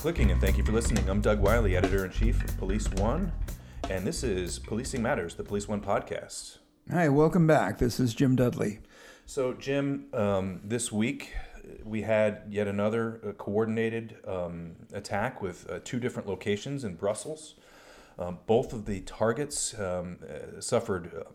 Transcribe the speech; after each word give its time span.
clicking, 0.00 0.30
and 0.30 0.40
thank 0.40 0.56
you 0.56 0.64
for 0.64 0.72
listening. 0.72 1.06
I'm 1.10 1.20
Doug 1.20 1.40
Wyllie, 1.40 1.76
editor 1.76 2.06
in 2.06 2.10
chief 2.10 2.42
of 2.42 2.56
Police 2.56 2.88
One, 2.92 3.30
and 3.90 4.06
this 4.06 4.24
is 4.24 4.58
Policing 4.58 5.02
Matters, 5.02 5.34
the 5.34 5.44
Police 5.44 5.68
One 5.68 5.82
podcast. 5.82 6.56
Hi, 6.90 7.10
welcome 7.10 7.46
back. 7.46 7.76
This 7.76 8.00
is 8.00 8.14
Jim 8.14 8.34
Dudley. 8.34 8.78
So, 9.26 9.52
Jim, 9.52 10.06
um, 10.14 10.62
this 10.64 10.90
week 10.90 11.34
we 11.84 12.00
had 12.00 12.44
yet 12.48 12.66
another 12.66 13.20
uh, 13.22 13.32
coordinated 13.32 14.16
um, 14.26 14.76
attack 14.94 15.42
with 15.42 15.70
uh, 15.70 15.80
two 15.84 16.00
different 16.00 16.26
locations 16.26 16.82
in 16.82 16.94
Brussels. 16.94 17.56
Um, 18.18 18.38
both 18.46 18.72
of 18.72 18.86
the 18.86 19.00
targets 19.00 19.78
um, 19.78 20.16
uh, 20.22 20.62
suffered 20.62 21.12
um, 21.14 21.34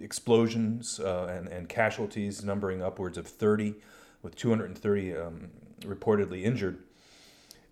explosions 0.00 0.98
uh, 0.98 1.26
and, 1.26 1.46
and 1.46 1.68
casualties 1.68 2.42
numbering 2.42 2.82
upwards 2.82 3.18
of 3.18 3.26
30, 3.26 3.74
with 4.22 4.34
230 4.34 5.14
um, 5.14 5.50
reportedly 5.82 6.44
injured. 6.44 6.84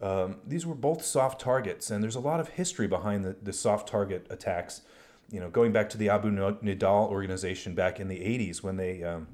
Um, 0.00 0.36
these 0.46 0.64
were 0.64 0.74
both 0.74 1.04
soft 1.04 1.40
targets, 1.40 1.90
and 1.90 2.02
there's 2.02 2.16
a 2.16 2.20
lot 2.20 2.40
of 2.40 2.50
history 2.50 2.86
behind 2.86 3.24
the, 3.24 3.36
the 3.42 3.52
soft 3.52 3.88
target 3.88 4.26
attacks. 4.30 4.82
You 5.30 5.40
know, 5.40 5.50
going 5.50 5.72
back 5.72 5.90
to 5.90 5.98
the 5.98 6.08
Abu 6.08 6.30
Nidal 6.30 7.08
organization 7.08 7.74
back 7.74 8.00
in 8.00 8.08
the 8.08 8.18
80s 8.18 8.62
when 8.62 8.76
they 8.76 9.04
um, 9.04 9.28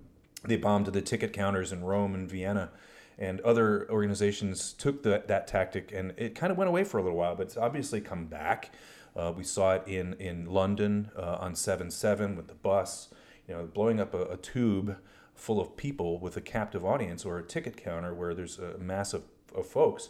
they 0.45 0.57
bombed 0.57 0.87
the 0.87 1.03
ticket 1.03 1.33
counters 1.33 1.73
in 1.73 1.85
Rome 1.85 2.15
and 2.15 2.29
Vienna, 2.29 2.71
and 3.19 3.41
other 3.41 3.89
organizations 3.91 4.73
took 4.73 5.03
the, 5.03 5.23
that 5.27 5.47
tactic, 5.47 5.93
and 5.93 6.13
it 6.17 6.35
kind 6.35 6.51
of 6.51 6.59
went 6.59 6.69
away 6.69 6.85
for 6.85 6.99
a 6.99 7.03
little 7.03 7.17
while, 7.17 7.35
but 7.35 7.47
it's 7.47 7.57
obviously 7.57 8.01
come 8.01 8.27
back. 8.27 8.73
Uh, 9.15 9.33
we 9.35 9.45
saw 9.45 9.75
it 9.75 9.87
in 9.87 10.15
in 10.15 10.47
London 10.47 11.11
uh, 11.17 11.39
on 11.41 11.55
7/7 11.55 12.37
with 12.37 12.49
the 12.49 12.55
bus, 12.55 13.09
you 13.49 13.55
know, 13.55 13.67
blowing 13.67 14.01
up 14.01 14.15
a, 14.15 14.25
a 14.25 14.37
tube 14.37 14.97
full 15.37 15.61
of 15.61 15.77
people 15.77 16.19
with 16.19 16.37
a 16.37 16.41
captive 16.41 16.85
audience 16.85 17.25
or 17.25 17.39
a 17.39 17.43
ticket 17.43 17.77
counter 17.77 18.13
where 18.13 18.35
there's 18.35 18.59
a 18.59 18.79
mass 18.79 19.15
of, 19.15 19.23
of 19.55 19.67
folks 19.67 20.09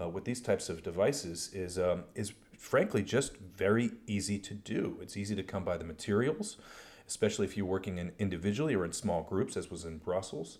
uh, 0.00 0.08
with 0.08 0.24
these 0.24 0.40
types 0.40 0.68
of 0.68 0.82
devices 0.82 1.50
is 1.52 1.78
um, 1.78 2.04
is 2.14 2.32
frankly 2.58 3.02
just 3.02 3.36
very 3.36 3.92
easy 4.06 4.38
to 4.38 4.54
do. 4.54 4.98
It's 5.00 5.16
easy 5.16 5.34
to 5.36 5.42
come 5.42 5.64
by 5.64 5.76
the 5.76 5.84
materials, 5.84 6.56
especially 7.06 7.46
if 7.46 7.56
you're 7.56 7.66
working 7.66 7.98
in 7.98 8.12
individually 8.18 8.74
or 8.74 8.84
in 8.84 8.92
small 8.92 9.22
groups, 9.22 9.56
as 9.56 9.70
was 9.70 9.84
in 9.84 9.98
Brussels. 9.98 10.58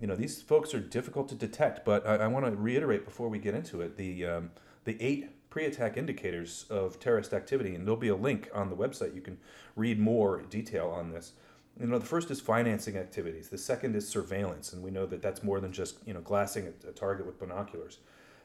You 0.00 0.06
know, 0.06 0.16
these 0.16 0.42
folks 0.42 0.74
are 0.74 0.80
difficult 0.80 1.28
to 1.30 1.34
detect, 1.34 1.84
but 1.84 2.06
I, 2.06 2.16
I 2.16 2.26
want 2.26 2.46
to 2.46 2.52
reiterate 2.52 3.04
before 3.04 3.28
we 3.28 3.38
get 3.38 3.54
into 3.54 3.80
it 3.80 3.96
the 3.96 4.26
um, 4.26 4.50
the 4.84 5.00
eight 5.00 5.30
pre-attack 5.50 5.96
indicators 5.96 6.66
of 6.68 6.98
terrorist 6.98 7.32
activity, 7.32 7.74
and 7.74 7.86
there'll 7.86 7.96
be 7.96 8.08
a 8.08 8.16
link 8.16 8.50
on 8.52 8.70
the 8.70 8.76
website. 8.76 9.14
You 9.14 9.20
can 9.20 9.38
read 9.76 9.98
more 9.98 10.42
detail 10.42 10.88
on 10.88 11.10
this 11.10 11.32
you 11.80 11.86
know 11.86 11.98
the 11.98 12.06
first 12.06 12.30
is 12.30 12.40
financing 12.40 12.96
activities 12.96 13.48
the 13.48 13.58
second 13.58 13.96
is 13.96 14.06
surveillance 14.06 14.72
and 14.72 14.82
we 14.82 14.90
know 14.90 15.06
that 15.06 15.22
that's 15.22 15.42
more 15.42 15.60
than 15.60 15.72
just 15.72 15.96
you 16.06 16.14
know 16.14 16.20
glassing 16.20 16.66
a, 16.66 16.88
a 16.88 16.92
target 16.92 17.26
with 17.26 17.38
binoculars 17.38 17.98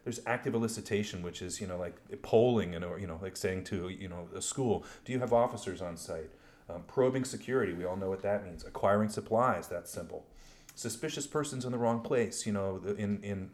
there's 0.10 0.26
active 0.26 0.56
elicitation 0.56 1.22
which 1.22 1.40
is 1.40 1.62
you 1.62 1.68
know 1.68 1.78
like 1.78 1.96
polling 2.24 2.74
and 2.74 2.84
or 2.84 2.98
you 2.98 3.06
know 3.06 3.20
like 3.22 3.38
saying 3.38 3.64
to 3.64 3.90
you 3.90 4.10
know 4.10 4.28
a 4.36 4.42
school 4.42 4.84
do 5.06 5.14
you 5.14 5.20
have 5.20 5.32
officers 5.32 5.84
on 5.84 5.96
site 5.96 6.32
um, 6.68 6.82
probing 6.88 7.24
security 7.24 7.74
we 7.74 7.86
all 7.86 7.96
know 7.96 8.10
what 8.10 8.24
that 8.24 8.44
means 8.44 8.66
acquiring 8.66 9.08
supplies 9.08 9.68
that's 9.68 9.92
simple 9.92 10.26
suspicious 10.74 11.28
persons 11.28 11.64
in 11.64 11.72
the 11.72 11.78
wrong 11.78 12.00
place 12.00 12.48
you 12.48 12.52
know 12.52 12.82
in 12.98 13.22
in 13.22 13.52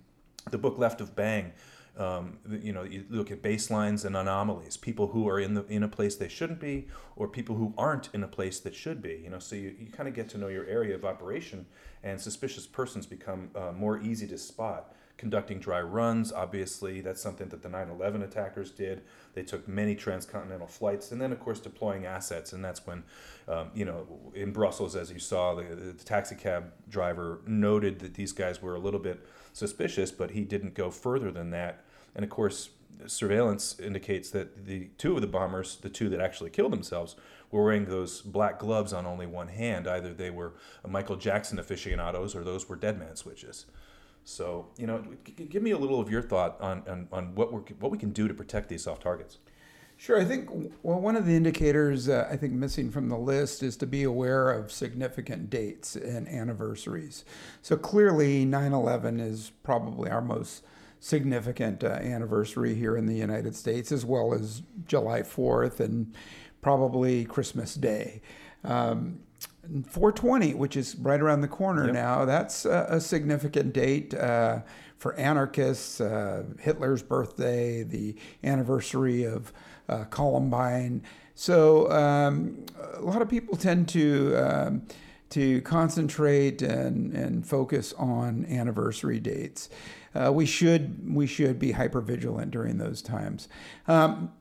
the 0.49 0.57
book 0.57 0.77
left 0.77 1.01
of 1.01 1.13
bang 1.13 1.51
um, 1.97 2.39
you 2.49 2.73
know, 2.73 2.83
you 2.83 3.05
look 3.09 3.31
at 3.31 3.41
baselines 3.41 4.03
and 4.03 4.17
anomalies, 4.17 4.75
people 4.75 5.07
who 5.07 5.29
are 5.29 5.39
in 5.39 5.53
the 5.53 5.65
in 5.67 5.81
a 5.81 5.87
place 5.87 6.17
they 6.17 6.27
shouldn't 6.27 6.59
be, 6.59 6.89
or 7.15 7.25
people 7.25 7.55
who 7.55 7.73
aren't 7.77 8.09
in 8.13 8.21
a 8.21 8.27
place 8.27 8.59
that 8.59 8.75
should 8.75 9.01
be. 9.01 9.21
You 9.23 9.29
know, 9.29 9.39
so 9.39 9.55
you, 9.55 9.73
you 9.79 9.87
kind 9.87 10.09
of 10.09 10.13
get 10.13 10.27
to 10.31 10.37
know 10.37 10.49
your 10.49 10.65
area 10.65 10.93
of 10.93 11.05
operation, 11.05 11.65
and 12.03 12.19
suspicious 12.19 12.67
persons 12.67 13.05
become 13.05 13.49
uh, 13.55 13.71
more 13.71 14.01
easy 14.01 14.27
to 14.27 14.37
spot. 14.37 14.93
Conducting 15.17 15.59
dry 15.59 15.81
runs, 15.81 16.33
obviously, 16.33 17.01
that's 17.01 17.21
something 17.21 17.47
that 17.49 17.61
the 17.61 17.69
9/11 17.69 18.21
attackers 18.21 18.71
did. 18.71 19.01
They 19.33 19.43
took 19.43 19.67
many 19.67 19.95
transcontinental 19.95 20.67
flights, 20.67 21.11
and 21.11 21.21
then 21.21 21.31
of 21.31 21.39
course 21.39 21.59
deploying 21.59 22.05
assets, 22.05 22.51
and 22.51 22.63
that's 22.63 22.85
when, 22.85 23.03
um, 23.47 23.71
you 23.73 23.85
know, 23.85 24.07
in 24.33 24.51
Brussels, 24.51 24.95
as 24.95 25.11
you 25.11 25.19
saw, 25.19 25.55
the, 25.55 25.63
the 25.63 26.03
taxi 26.03 26.35
cab 26.35 26.73
driver 26.89 27.39
noted 27.47 27.99
that 27.99 28.15
these 28.15 28.33
guys 28.33 28.61
were 28.61 28.75
a 28.75 28.79
little 28.79 28.99
bit 28.99 29.25
suspicious, 29.53 30.11
but 30.11 30.31
he 30.31 30.41
didn't 30.41 30.73
go 30.73 30.91
further 30.91 31.31
than 31.31 31.51
that 31.51 31.85
and 32.15 32.23
of 32.23 32.29
course, 32.29 32.69
surveillance 33.07 33.77
indicates 33.79 34.29
that 34.31 34.65
the 34.65 34.87
two 34.97 35.15
of 35.15 35.21
the 35.21 35.27
bombers, 35.27 35.75
the 35.75 35.89
two 35.89 36.09
that 36.09 36.21
actually 36.21 36.49
killed 36.49 36.71
themselves, 36.71 37.15
were 37.51 37.63
wearing 37.63 37.85
those 37.85 38.21
black 38.21 38.57
gloves 38.57 38.93
on 38.93 39.05
only 39.05 39.27
one 39.27 39.49
hand. 39.49 39.85
Either 39.85 40.13
they 40.13 40.29
were 40.29 40.53
Michael 40.87 41.17
Jackson 41.17 41.59
aficionados 41.59 42.35
or 42.35 42.43
those 42.43 42.67
were 42.69 42.77
dead 42.77 42.97
man 42.97 43.15
switches. 43.15 43.65
So, 44.25 44.67
you 44.75 44.87
know, 44.87 45.03
give 45.49 45.61
me 45.61 45.71
a 45.71 45.77
little 45.77 45.99
of 45.99 46.09
your 46.09 46.23
thought 46.23 46.59
on, 46.59 46.83
on, 46.89 47.07
on 47.11 47.35
what, 47.35 47.53
we 47.53 47.59
what 47.79 47.91
we 47.91 47.97
can 47.97 48.09
do 48.09 48.27
to 48.27 48.33
protect 48.33 48.69
these 48.69 48.83
soft 48.83 49.03
targets. 49.03 49.37
Sure. 49.97 50.19
I 50.19 50.25
think, 50.25 50.49
well, 50.83 50.99
one 50.99 51.15
of 51.15 51.25
the 51.25 51.35
indicators 51.35 52.09
uh, 52.09 52.27
I 52.29 52.35
think 52.35 52.51
missing 52.51 52.91
from 52.91 53.07
the 53.07 53.17
list 53.17 53.63
is 53.63 53.77
to 53.77 53.85
be 53.85 54.03
aware 54.03 54.51
of 54.51 54.71
significant 54.71 55.49
dates 55.49 55.95
and 55.95 56.27
anniversaries. 56.27 57.23
So 57.61 57.77
clearly, 57.77 58.45
9 58.45 58.73
11 58.73 59.19
is 59.19 59.51
probably 59.63 60.09
our 60.09 60.21
most 60.21 60.63
significant 60.99 61.83
uh, 61.83 61.87
anniversary 61.87 62.73
here 62.75 62.97
in 62.97 63.05
the 63.05 63.15
United 63.15 63.55
States, 63.55 63.91
as 63.91 64.03
well 64.03 64.33
as 64.33 64.63
July 64.85 65.21
4th 65.21 65.79
and 65.79 66.13
probably 66.61 67.25
Christmas 67.25 67.75
Day. 67.75 68.21
Um, 68.63 69.19
420, 69.87 70.53
which 70.53 70.75
is 70.75 70.95
right 70.95 71.21
around 71.21 71.41
the 71.41 71.47
corner 71.47 71.85
yep. 71.85 71.93
now, 71.93 72.25
that's 72.25 72.65
a, 72.65 72.87
a 72.89 73.01
significant 73.01 73.73
date 73.73 74.13
uh, 74.13 74.59
for 74.97 75.15
anarchists. 75.15 76.01
Uh, 76.01 76.43
Hitler's 76.59 77.03
birthday, 77.03 77.83
the 77.83 78.15
anniversary 78.43 79.23
of 79.23 79.53
uh, 79.89 80.05
Columbine. 80.05 81.03
So 81.35 81.91
um, 81.91 82.65
a 82.93 83.01
lot 83.01 83.21
of 83.21 83.29
people 83.29 83.57
tend 83.57 83.89
to. 83.89 84.35
Um, 84.35 84.81
to 85.31 85.59
concentrate 85.61 86.61
and, 86.61 87.11
and 87.11 87.45
focus 87.45 87.93
on 87.97 88.45
anniversary 88.45 89.19
dates 89.19 89.69
uh, 90.15 90.31
we 90.31 90.45
should 90.45 91.13
we 91.13 91.27
should 91.27 91.59
be 91.59 91.73
hyper 91.73 92.01
vigilant 92.01 92.51
during 92.51 92.77
those 92.77 93.01
times. 93.01 93.47
Um, 93.87 94.31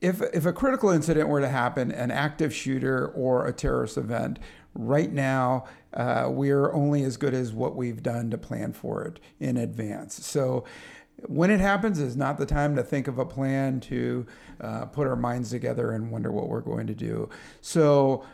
if 0.00 0.22
if 0.34 0.46
a 0.46 0.52
critical 0.52 0.90
incident 0.90 1.28
were 1.28 1.40
to 1.40 1.48
happen, 1.48 1.90
an 1.92 2.10
active 2.10 2.54
shooter 2.54 3.08
or 3.08 3.46
a 3.46 3.52
terrorist 3.52 3.96
event, 3.96 4.38
right 4.74 5.12
now 5.12 5.64
uh, 5.94 6.28
we're 6.30 6.72
only 6.72 7.02
as 7.02 7.16
good 7.16 7.34
as 7.34 7.52
what 7.52 7.76
we've 7.76 8.02
done 8.02 8.30
to 8.30 8.38
plan 8.38 8.72
for 8.72 9.04
it 9.04 9.20
in 9.38 9.56
advance. 9.56 10.24
So 10.26 10.64
when 11.26 11.50
it 11.50 11.60
happens 11.60 11.98
is 11.98 12.16
not 12.16 12.38
the 12.38 12.46
time 12.46 12.76
to 12.76 12.82
think 12.82 13.08
of 13.08 13.18
a 13.18 13.26
plan 13.26 13.80
to 13.80 14.26
uh, 14.60 14.86
put 14.86 15.06
our 15.06 15.16
minds 15.16 15.50
together 15.50 15.92
and 15.92 16.10
wonder 16.10 16.32
what 16.32 16.48
we're 16.48 16.60
going 16.60 16.86
to 16.86 16.94
do. 16.94 17.28
So 17.60 18.24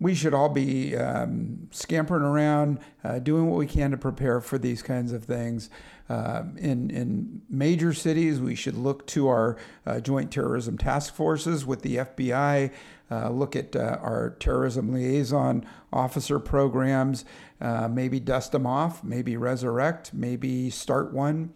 we 0.00 0.14
should 0.14 0.34
all 0.34 0.48
be 0.48 0.96
um, 0.96 1.68
scampering 1.70 2.24
around, 2.24 2.80
uh, 3.04 3.20
doing 3.20 3.48
what 3.48 3.58
we 3.58 3.66
can 3.66 3.92
to 3.92 3.96
prepare 3.96 4.40
for 4.40 4.58
these 4.58 4.82
kinds 4.82 5.12
of 5.12 5.24
things. 5.24 5.70
Uh, 6.08 6.42
in, 6.58 6.90
in 6.90 7.40
major 7.48 7.92
cities, 7.92 8.40
we 8.40 8.54
should 8.54 8.76
look 8.76 9.06
to 9.06 9.28
our 9.28 9.56
uh, 9.86 10.00
joint 10.00 10.30
terrorism 10.30 10.76
task 10.76 11.14
forces 11.14 11.64
with 11.64 11.82
the 11.82 11.96
FBI, 11.96 12.70
uh, 13.10 13.30
look 13.30 13.56
at 13.56 13.74
uh, 13.74 13.98
our 14.02 14.36
terrorism 14.38 14.92
liaison 14.92 15.64
officer 15.92 16.38
programs, 16.38 17.24
uh, 17.60 17.88
maybe 17.88 18.20
dust 18.20 18.52
them 18.52 18.66
off, 18.66 19.02
maybe 19.02 19.36
resurrect, 19.36 20.12
maybe 20.12 20.68
start 20.68 21.12
one. 21.12 21.52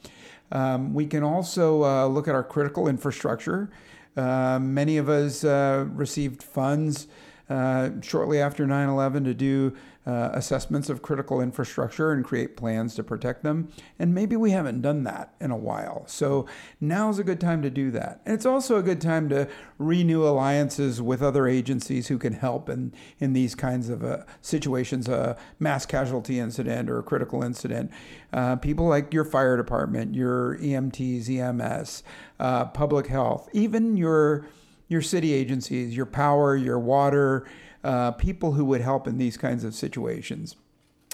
Um, 0.51 0.95
we 0.95 1.07
can 1.07 1.23
also 1.23 2.09
look 2.09 2.27
at 2.27 2.35
our 2.35 2.45
critical 2.45 2.89
infrastructure. 2.89 3.71
many 4.17 4.97
of 4.97 5.11
us 5.11 5.45
received 5.45 6.43
funds. 6.43 7.07
Uh, 7.49 7.91
shortly 8.03 8.41
after 8.41 8.67
9 8.67 8.89
11 8.89 9.25
to 9.25 9.33
do 9.33 9.75
uh, 10.09 10.31
assessments 10.33 10.89
of 10.89 11.03
critical 11.03 11.41
infrastructure 11.41 12.13
and 12.13 12.25
create 12.25 12.57
plans 12.57 12.95
to 12.95 13.03
protect 13.03 13.43
them. 13.43 13.69
And 13.99 14.15
maybe 14.15 14.37
we 14.37 14.53
haven't 14.53 14.81
done 14.81 15.05
that 15.05 15.35
in 15.39 15.51
a 15.51 15.57
while. 15.57 16.05
So 16.07 16.47
now's 16.81 17.19
a 17.19 17.25
good 17.25 17.41
time 17.41 17.61
to 17.63 17.71
do 17.71 17.91
that. 17.91 18.23
And 18.25 18.35
it's 18.35 18.47
also 18.47 18.77
a 18.77 18.83
good 18.83 19.03
time 19.03 19.29
to 19.29 19.49
renew 19.79 20.25
alliances 20.25 21.03
with 21.03 21.23
other 21.23 21.47
agencies 21.47 22.09
who 22.09 22.17
can 22.17 22.33
help 22.33 22.71
in, 22.71 22.95
in 23.19 23.35
these 23.35 23.55
kinds 23.55 23.91
of 23.91 24.03
uh, 24.03 24.25
situations 24.41 25.09
a 25.09 25.37
mass 25.59 25.85
casualty 25.85 26.39
incident 26.39 26.89
or 26.89 26.99
a 26.99 27.03
critical 27.03 27.43
incident. 27.43 27.91
Uh, 28.33 28.57
people 28.57 28.87
like 28.87 29.13
your 29.13 29.25
fire 29.25 29.59
department, 29.59 30.15
your 30.15 30.57
EMTs, 30.59 31.29
EMS, 31.29 32.03
uh, 32.41 32.65
public 32.67 33.09
health, 33.09 33.49
even 33.53 33.97
your 33.97 34.47
your 34.89 35.03
city 35.03 35.33
agencies, 35.33 35.97
your 35.97 36.07
power, 36.07 36.57
your 36.57 36.79
water, 36.79 37.47
uh, 37.85 38.13
people 38.13 38.53
who 38.53 38.65
would 38.65 38.81
help 38.81 39.07
in 39.07 39.19
these 39.19 39.37
kinds 39.37 39.65
of 39.65 39.75
situations. 39.75 40.57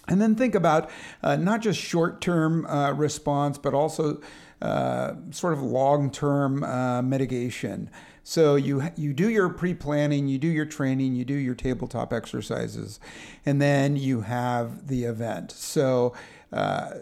And 0.09 0.21
then 0.21 0.35
think 0.35 0.55
about 0.55 0.91
uh, 1.23 1.37
not 1.37 1.61
just 1.61 1.81
short 1.81 2.21
term 2.21 2.67
uh, 2.67 2.93
response, 2.93 3.59
but 3.59 3.75
also 3.75 4.21
uh, 4.61 5.15
sort 5.31 5.53
of 5.53 5.63
long 5.63 6.11
term 6.11 6.63
uh, 6.63 7.03
mitigation. 7.03 7.91
So 8.23 8.57
you 8.57 8.83
you 8.97 9.13
do 9.13 9.29
your 9.29 9.49
pre 9.51 9.75
planning, 9.75 10.29
you 10.29 10.39
do 10.39 10.49
your 10.49 10.65
training, 10.65 11.15
you 11.15 11.25
do 11.25 11.35
your 11.35 11.55
tabletop 11.55 12.13
exercises, 12.13 13.01
and 13.45 13.61
then 13.61 13.97
you 13.97 14.23
have 14.23 14.89
the 14.89 15.05
event. 15.05 15.53
So 15.53 16.15
uh, 16.53 16.93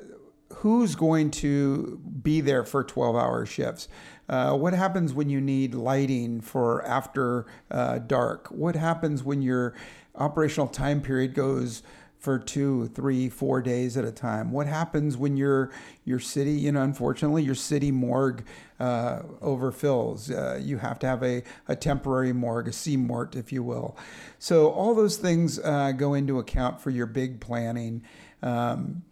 who's 0.57 0.95
going 0.95 1.31
to 1.31 2.01
be 2.23 2.41
there 2.41 2.65
for 2.65 2.85
12 2.85 3.17
hour 3.17 3.47
shifts? 3.47 3.89
Uh, 4.29 4.57
what 4.57 4.73
happens 4.73 5.13
when 5.13 5.29
you 5.29 5.41
need 5.41 5.75
lighting 5.75 6.41
for 6.41 6.85
after 6.87 7.47
uh, 7.71 7.99
dark? 7.99 8.49
What 8.49 8.77
happens 8.77 9.23
when 9.23 9.43
your 9.43 9.75
operational 10.15 10.69
time 10.69 11.01
period 11.01 11.35
goes 11.35 11.83
for 12.19 12.39
two, 12.39 12.87
three, 12.95 13.29
four 13.29 13.61
days 13.61 13.97
at 13.97 14.05
a 14.05 14.13
time? 14.13 14.53
What 14.53 14.69
happens 14.69 15.17
when 15.17 15.37
your 15.37 15.73
your 16.05 16.21
city, 16.21 16.53
you 16.53 16.71
know, 16.71 16.83
unfortunately, 16.83 17.43
your 17.43 17.57
city 17.57 17.91
morgue 17.91 18.45
uh, 18.79 19.23
overfills? 19.41 20.31
Uh, 20.31 20.57
you 20.59 20.79
have 20.79 21.01
to 21.01 21.07
have 21.09 21.23
a, 21.25 21.43
a 21.67 21.75
temporary 21.75 22.33
morgue, 22.33 22.69
a 22.69 22.73
C 22.73 22.97
mort, 22.97 23.35
if 23.35 23.53
you 23.53 23.65
will. 23.65 23.97
So 24.39 24.71
all 24.71 24.95
those 24.95 25.17
things 25.17 25.59
uh, 25.59 25.93
go 25.93 26.15
into 26.15 26.39
account 26.39 26.81
for 26.81 26.91
your 26.91 27.07
big 27.07 27.41
planning. 27.41 28.03
Um, 28.41 29.03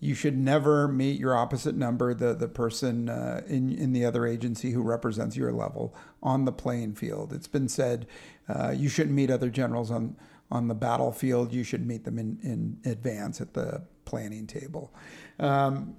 you 0.00 0.14
should 0.14 0.36
never 0.36 0.88
meet 0.88 1.20
your 1.20 1.36
opposite 1.36 1.76
number, 1.76 2.14
the, 2.14 2.34
the 2.34 2.48
person 2.48 3.10
uh, 3.10 3.42
in, 3.46 3.70
in 3.70 3.92
the 3.92 4.04
other 4.04 4.26
agency 4.26 4.70
who 4.72 4.82
represents 4.82 5.36
your 5.36 5.52
level 5.52 5.94
on 6.22 6.46
the 6.46 6.52
playing 6.52 6.94
field. 6.94 7.32
It's 7.34 7.46
been 7.46 7.68
said 7.68 8.06
uh, 8.48 8.70
you 8.70 8.88
shouldn't 8.88 9.14
meet 9.14 9.30
other 9.30 9.50
generals 9.50 9.90
on, 9.90 10.16
on 10.50 10.68
the 10.68 10.74
battlefield, 10.74 11.52
you 11.52 11.62
should 11.62 11.86
meet 11.86 12.04
them 12.04 12.18
in, 12.18 12.38
in 12.42 12.90
advance 12.90 13.40
at 13.42 13.52
the 13.52 13.82
planning 14.06 14.46
table. 14.46 14.92
Um, 15.38 15.96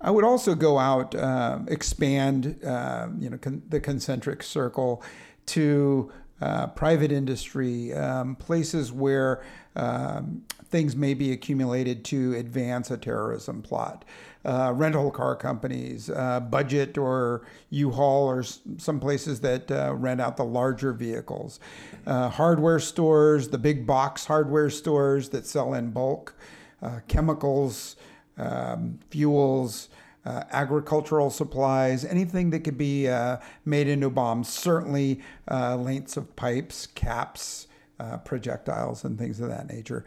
I 0.00 0.10
would 0.10 0.24
also 0.24 0.54
go 0.54 0.78
out, 0.78 1.14
uh, 1.14 1.60
expand, 1.68 2.62
uh, 2.64 3.08
you 3.18 3.30
know, 3.30 3.38
con- 3.38 3.62
the 3.68 3.80
concentric 3.80 4.42
circle 4.42 5.02
to 5.46 6.12
uh, 6.40 6.68
private 6.68 7.10
industry, 7.10 7.92
um, 7.94 8.36
places 8.36 8.92
where 8.92 9.42
um, 9.74 10.44
things 10.70 10.94
may 10.96 11.14
be 11.14 11.32
accumulated 11.32 12.04
to 12.06 12.34
advance 12.34 12.90
a 12.90 12.96
terrorism 12.96 13.62
plot. 13.62 14.04
Uh, 14.44 14.72
rental 14.74 15.10
car 15.10 15.34
companies, 15.34 16.08
uh, 16.10 16.40
budget 16.40 16.96
or 16.96 17.42
U-Haul, 17.70 18.26
or 18.30 18.40
s- 18.40 18.60
some 18.78 19.00
places 19.00 19.40
that 19.40 19.70
uh, 19.70 19.92
rent 19.94 20.20
out 20.20 20.36
the 20.36 20.44
larger 20.44 20.92
vehicles. 20.92 21.58
Uh, 22.06 22.28
hardware 22.28 22.78
stores, 22.78 23.48
the 23.48 23.58
big 23.58 23.86
box 23.86 24.24
hardware 24.26 24.70
stores 24.70 25.30
that 25.30 25.44
sell 25.44 25.74
in 25.74 25.90
bulk, 25.90 26.34
uh, 26.82 27.00
chemicals, 27.08 27.96
um, 28.38 28.98
fuels. 29.10 29.88
Uh, 30.26 30.44
agricultural 30.50 31.30
supplies, 31.30 32.04
anything 32.04 32.50
that 32.50 32.60
could 32.60 32.76
be 32.76 33.08
uh, 33.08 33.38
made 33.64 33.88
into 33.88 34.10
bombs, 34.10 34.46
certainly 34.46 35.22
uh, 35.50 35.74
lengths 35.74 36.18
of 36.18 36.36
pipes, 36.36 36.86
caps, 36.88 37.66
uh, 37.98 38.18
projectiles, 38.18 39.04
and 39.04 39.18
things 39.18 39.40
of 39.40 39.48
that 39.48 39.66
nature. 39.68 40.04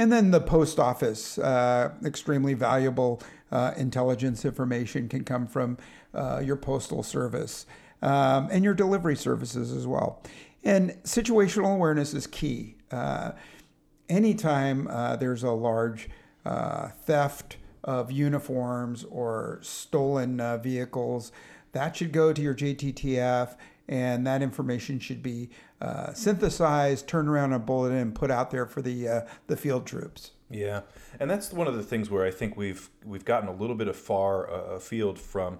And 0.00 0.10
then 0.10 0.30
the 0.30 0.40
post 0.40 0.80
office, 0.80 1.36
uh, 1.36 1.92
extremely 2.04 2.54
valuable 2.54 3.22
uh, 3.52 3.74
intelligence 3.76 4.46
information 4.46 5.08
can 5.08 5.24
come 5.24 5.46
from 5.46 5.76
your 6.42 6.56
postal 6.56 7.02
service 7.02 7.66
um, 8.00 8.48
and 8.50 8.64
your 8.64 8.72
delivery 8.74 9.14
services 9.14 9.72
as 9.72 9.86
well. 9.86 10.22
And 10.64 10.92
situational 11.04 11.74
awareness 11.74 12.14
is 12.14 12.26
key. 12.26 12.76
anytime 14.08 14.84
there's 15.20 15.42
a 15.42 15.52
large 15.52 16.08
theft, 17.04 17.56
of 17.84 18.10
uniforms 18.12 19.04
or 19.04 19.58
stolen 19.62 20.40
uh, 20.40 20.58
vehicles. 20.58 21.32
That 21.72 21.96
should 21.96 22.12
go 22.12 22.32
to 22.32 22.42
your 22.42 22.54
JTTF, 22.54 23.56
and 23.88 24.26
that 24.26 24.42
information 24.42 24.98
should 24.98 25.22
be 25.22 25.50
uh, 25.80 26.12
synthesized, 26.12 27.06
turned 27.06 27.28
around 27.28 27.52
a 27.52 27.58
bulletin, 27.58 27.98
and 27.98 28.14
put 28.14 28.30
out 28.30 28.50
there 28.50 28.66
for 28.66 28.82
the 28.82 29.08
uh, 29.08 29.20
the 29.46 29.56
field 29.56 29.86
troops. 29.86 30.32
Yeah, 30.50 30.82
and 31.18 31.30
that's 31.30 31.52
one 31.52 31.68
of 31.68 31.76
the 31.76 31.82
things 31.82 32.10
where 32.10 32.24
I 32.24 32.30
think 32.30 32.56
we've 32.56 32.90
we've 33.04 33.24
gotten 33.24 33.48
a 33.48 33.54
little 33.54 33.76
bit 33.76 33.88
of 33.88 33.96
far 33.96 34.46
afield 34.74 35.18
from. 35.18 35.58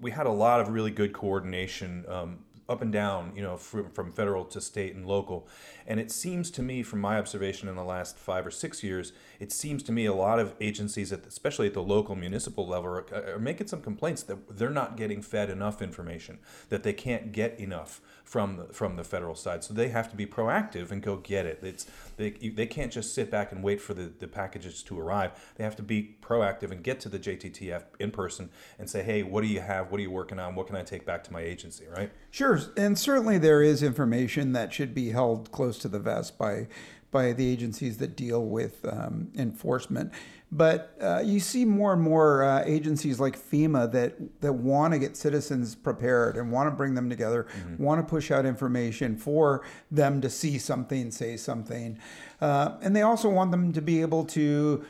We 0.00 0.10
had 0.10 0.26
a 0.26 0.32
lot 0.32 0.60
of 0.60 0.68
really 0.68 0.90
good 0.90 1.12
coordination 1.12 2.04
um, 2.08 2.38
up 2.70 2.80
and 2.80 2.92
down, 2.92 3.32
you 3.34 3.42
know, 3.42 3.56
from, 3.56 3.90
from 3.90 4.12
federal 4.12 4.44
to 4.44 4.60
state 4.60 4.94
and 4.94 5.04
local. 5.04 5.48
And 5.88 5.98
it 5.98 6.12
seems 6.12 6.52
to 6.52 6.62
me, 6.62 6.84
from 6.84 7.00
my 7.00 7.18
observation 7.18 7.68
in 7.68 7.74
the 7.74 7.84
last 7.84 8.16
five 8.16 8.46
or 8.46 8.50
six 8.52 8.84
years, 8.84 9.12
it 9.40 9.50
seems 9.50 9.82
to 9.82 9.92
me 9.92 10.06
a 10.06 10.14
lot 10.14 10.38
of 10.38 10.54
agencies, 10.60 11.12
at 11.12 11.26
especially 11.26 11.66
at 11.66 11.74
the 11.74 11.82
local 11.82 12.14
municipal 12.14 12.68
level, 12.68 12.90
are, 12.90 13.32
are, 13.34 13.38
making 13.40 13.66
some 13.66 13.82
complaints 13.82 14.22
that 14.22 14.56
they're 14.56 14.70
not 14.70 14.96
getting 14.96 15.20
fed 15.20 15.50
enough 15.50 15.82
information, 15.82 16.38
that 16.68 16.84
they 16.84 16.92
can't 16.92 17.32
get 17.32 17.58
enough 17.58 18.00
from 18.30 18.58
the, 18.58 18.64
from 18.66 18.94
the 18.94 19.02
federal 19.02 19.34
side. 19.34 19.64
So 19.64 19.74
they 19.74 19.88
have 19.88 20.08
to 20.10 20.16
be 20.16 20.24
proactive 20.24 20.92
and 20.92 21.02
go 21.02 21.16
get 21.16 21.46
it. 21.46 21.58
It's 21.62 21.88
they, 22.16 22.30
they 22.30 22.66
can't 22.66 22.92
just 22.92 23.12
sit 23.12 23.28
back 23.28 23.50
and 23.50 23.64
wait 23.64 23.80
for 23.80 23.92
the, 23.92 24.12
the 24.16 24.28
packages 24.28 24.84
to 24.84 25.00
arrive. 25.00 25.32
They 25.56 25.64
have 25.64 25.74
to 25.74 25.82
be 25.82 26.16
proactive 26.22 26.70
and 26.70 26.84
get 26.84 27.00
to 27.00 27.08
the 27.08 27.18
JTTF 27.18 27.82
in 27.98 28.12
person 28.12 28.50
and 28.78 28.88
say, 28.88 29.02
hey, 29.02 29.24
what 29.24 29.40
do 29.40 29.48
you 29.48 29.58
have? 29.58 29.90
What 29.90 29.98
are 29.98 30.02
you 30.02 30.12
working 30.12 30.38
on? 30.38 30.54
What 30.54 30.68
can 30.68 30.76
I 30.76 30.84
take 30.84 31.04
back 31.04 31.24
to 31.24 31.32
my 31.32 31.40
agency, 31.40 31.86
right? 31.88 32.12
Sure, 32.30 32.59
and 32.76 32.98
certainly 32.98 33.38
there 33.38 33.62
is 33.62 33.82
information 33.82 34.52
that 34.52 34.72
should 34.72 34.94
be 34.94 35.10
held 35.10 35.50
close 35.50 35.78
to 35.78 35.88
the 35.88 35.98
vest 35.98 36.38
by 36.38 36.68
by 37.10 37.32
the 37.32 37.50
agencies 37.50 37.98
that 37.98 38.14
deal 38.16 38.44
with 38.44 38.84
um, 38.84 39.32
enforcement. 39.36 40.12
But 40.52 40.96
uh, 41.00 41.22
you 41.24 41.38
see 41.38 41.64
more 41.64 41.92
and 41.92 42.02
more 42.02 42.42
uh, 42.42 42.64
agencies 42.66 43.20
like 43.20 43.38
FEMA 43.38 43.90
that 43.92 44.40
that 44.40 44.52
want 44.52 44.92
to 44.92 44.98
get 44.98 45.16
citizens 45.16 45.76
prepared 45.76 46.36
and 46.36 46.50
want 46.50 46.68
to 46.68 46.72
bring 46.72 46.94
them 46.94 47.08
together, 47.08 47.46
mm-hmm. 47.56 47.82
want 47.82 48.00
to 48.00 48.08
push 48.08 48.32
out 48.32 48.44
information 48.44 49.16
for 49.16 49.64
them 49.90 50.20
to 50.20 50.28
see 50.28 50.58
something, 50.58 51.12
say 51.12 51.36
something, 51.36 51.98
uh, 52.40 52.76
and 52.82 52.96
they 52.96 53.02
also 53.02 53.28
want 53.28 53.52
them 53.52 53.72
to 53.72 53.80
be 53.80 54.00
able 54.00 54.24
to 54.24 54.84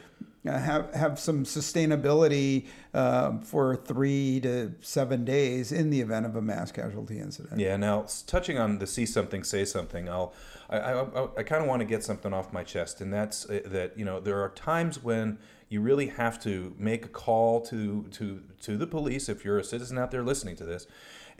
uh, 0.46 0.58
have 0.58 0.94
have 0.94 1.18
some 1.18 1.44
sustainability 1.44 2.66
uh, 2.94 3.38
for 3.40 3.76
three 3.76 4.40
to 4.40 4.72
seven 4.80 5.24
days 5.24 5.70
in 5.70 5.90
the 5.90 6.00
event 6.00 6.24
of 6.24 6.34
a 6.36 6.42
mass 6.42 6.72
casualty 6.72 7.18
incident. 7.18 7.60
Yeah. 7.60 7.76
Now, 7.76 8.06
touching 8.26 8.58
on 8.58 8.78
the 8.78 8.86
see 8.86 9.04
something, 9.04 9.44
say 9.44 9.64
something, 9.64 10.08
I'll 10.08 10.32
I 10.70 10.78
I, 10.78 11.28
I 11.38 11.42
kind 11.42 11.62
of 11.62 11.68
want 11.68 11.80
to 11.80 11.86
get 11.86 12.02
something 12.02 12.32
off 12.32 12.52
my 12.52 12.64
chest, 12.64 13.00
and 13.00 13.12
that's 13.12 13.48
uh, 13.50 13.60
that 13.66 13.98
you 13.98 14.04
know 14.04 14.18
there 14.20 14.40
are 14.42 14.50
times 14.50 15.02
when 15.02 15.38
you 15.70 15.80
really 15.80 16.08
have 16.08 16.38
to 16.42 16.74
make 16.76 17.06
a 17.06 17.08
call 17.08 17.62
to 17.62 18.04
to 18.10 18.42
to 18.60 18.76
the 18.76 18.86
police 18.86 19.28
if 19.28 19.44
you're 19.44 19.58
a 19.58 19.64
citizen 19.64 19.96
out 19.96 20.10
there 20.10 20.22
listening 20.22 20.56
to 20.56 20.64
this 20.64 20.86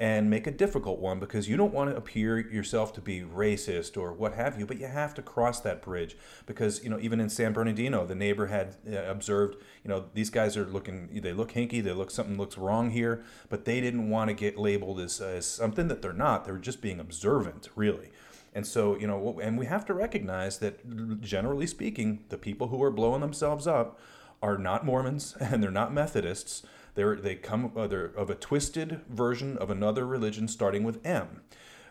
and 0.00 0.30
make 0.30 0.46
a 0.46 0.50
difficult 0.50 0.98
one 0.98 1.20
because 1.20 1.46
you 1.46 1.58
don't 1.58 1.74
want 1.74 1.90
to 1.90 1.96
appear 1.96 2.38
yourself 2.38 2.90
to 2.94 3.02
be 3.02 3.20
racist 3.20 3.98
or 3.98 4.14
what 4.14 4.32
have 4.32 4.58
you, 4.58 4.64
but 4.64 4.80
you 4.80 4.86
have 4.86 5.12
to 5.12 5.20
cross 5.20 5.60
that 5.60 5.82
bridge 5.82 6.16
because 6.46 6.82
you 6.82 6.88
know 6.88 6.98
even 7.00 7.20
in 7.20 7.28
San 7.28 7.52
Bernardino, 7.52 8.06
the 8.06 8.14
neighbor 8.14 8.46
had 8.46 8.76
uh, 8.90 8.96
observed 9.02 9.56
you 9.84 9.90
know 9.90 10.06
these 10.14 10.30
guys 10.30 10.56
are 10.56 10.64
looking 10.64 11.20
they 11.20 11.34
look 11.34 11.52
hinky, 11.52 11.82
they 11.82 11.92
look 11.92 12.10
something 12.10 12.38
looks 12.38 12.56
wrong 12.56 12.90
here, 12.90 13.22
but 13.50 13.66
they 13.66 13.78
didn't 13.80 14.08
want 14.08 14.28
to 14.28 14.34
get 14.34 14.56
labeled 14.56 15.00
as, 15.00 15.20
as 15.20 15.44
something 15.44 15.88
that 15.88 16.00
they're 16.00 16.14
not. 16.14 16.46
they're 16.46 16.56
just 16.56 16.80
being 16.80 16.98
observant, 16.98 17.68
really. 17.76 18.10
And 18.54 18.66
so, 18.66 18.96
you 18.96 19.06
know, 19.06 19.38
and 19.40 19.58
we 19.58 19.66
have 19.66 19.84
to 19.86 19.94
recognize 19.94 20.58
that 20.58 21.20
generally 21.20 21.66
speaking, 21.66 22.24
the 22.30 22.38
people 22.38 22.68
who 22.68 22.82
are 22.82 22.90
blowing 22.90 23.20
themselves 23.20 23.66
up 23.66 24.00
are 24.42 24.58
not 24.58 24.84
Mormons 24.84 25.36
and 25.40 25.62
they're 25.62 25.70
not 25.70 25.92
Methodists. 25.92 26.62
They're, 26.94 27.16
they 27.16 27.36
come 27.36 27.72
uh, 27.76 27.86
they're 27.86 28.06
of 28.06 28.30
a 28.30 28.34
twisted 28.34 29.02
version 29.08 29.56
of 29.58 29.70
another 29.70 30.06
religion 30.06 30.48
starting 30.48 30.82
with 30.82 31.04
M. 31.06 31.42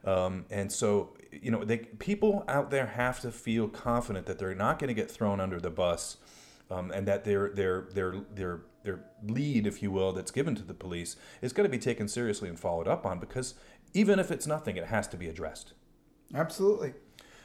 Um, 0.04 0.46
and 0.50 0.72
so, 0.72 1.18
you 1.32 1.52
know, 1.52 1.64
they, 1.64 1.78
people 1.78 2.44
out 2.48 2.70
there 2.70 2.88
have 2.88 3.20
to 3.22 3.32
feel 3.32 3.68
confident 3.68 4.26
that 4.28 4.40
they're 4.40 4.56
not 4.56 4.80
going 4.80 4.88
to 4.90 4.94
get 4.94 5.12
thrown 5.12 5.40
under 5.40 5.60
the 5.60 5.70
bus 5.70 6.18
um, 6.72 6.92
and 6.92 7.08
that 7.08 7.24
their, 7.24 7.50
their, 7.50 7.88
their, 7.94 8.16
their, 8.34 8.62
their 8.84 9.06
lead, 9.24 9.68
if 9.68 9.82
you 9.82 9.92
will, 9.92 10.14
that's 10.14 10.32
given 10.32 10.56
to 10.56 10.64
the 10.64 10.74
police 10.74 11.16
is 11.42 11.54
going 11.54 11.66
to 11.66 11.70
be 11.70 11.82
taken 11.82 12.08
seriously 12.08 12.48
and 12.48 12.60
followed 12.60 12.88
up 12.88 13.06
on 13.06 13.20
because 13.20 13.56
even 13.94 14.20
if 14.20 14.32
it's 14.32 14.48
nothing, 14.48 14.78
it 14.78 14.86
has 14.86 15.08
to 15.08 15.18
be 15.18 15.28
addressed. 15.28 15.74
Absolutely. 16.34 16.94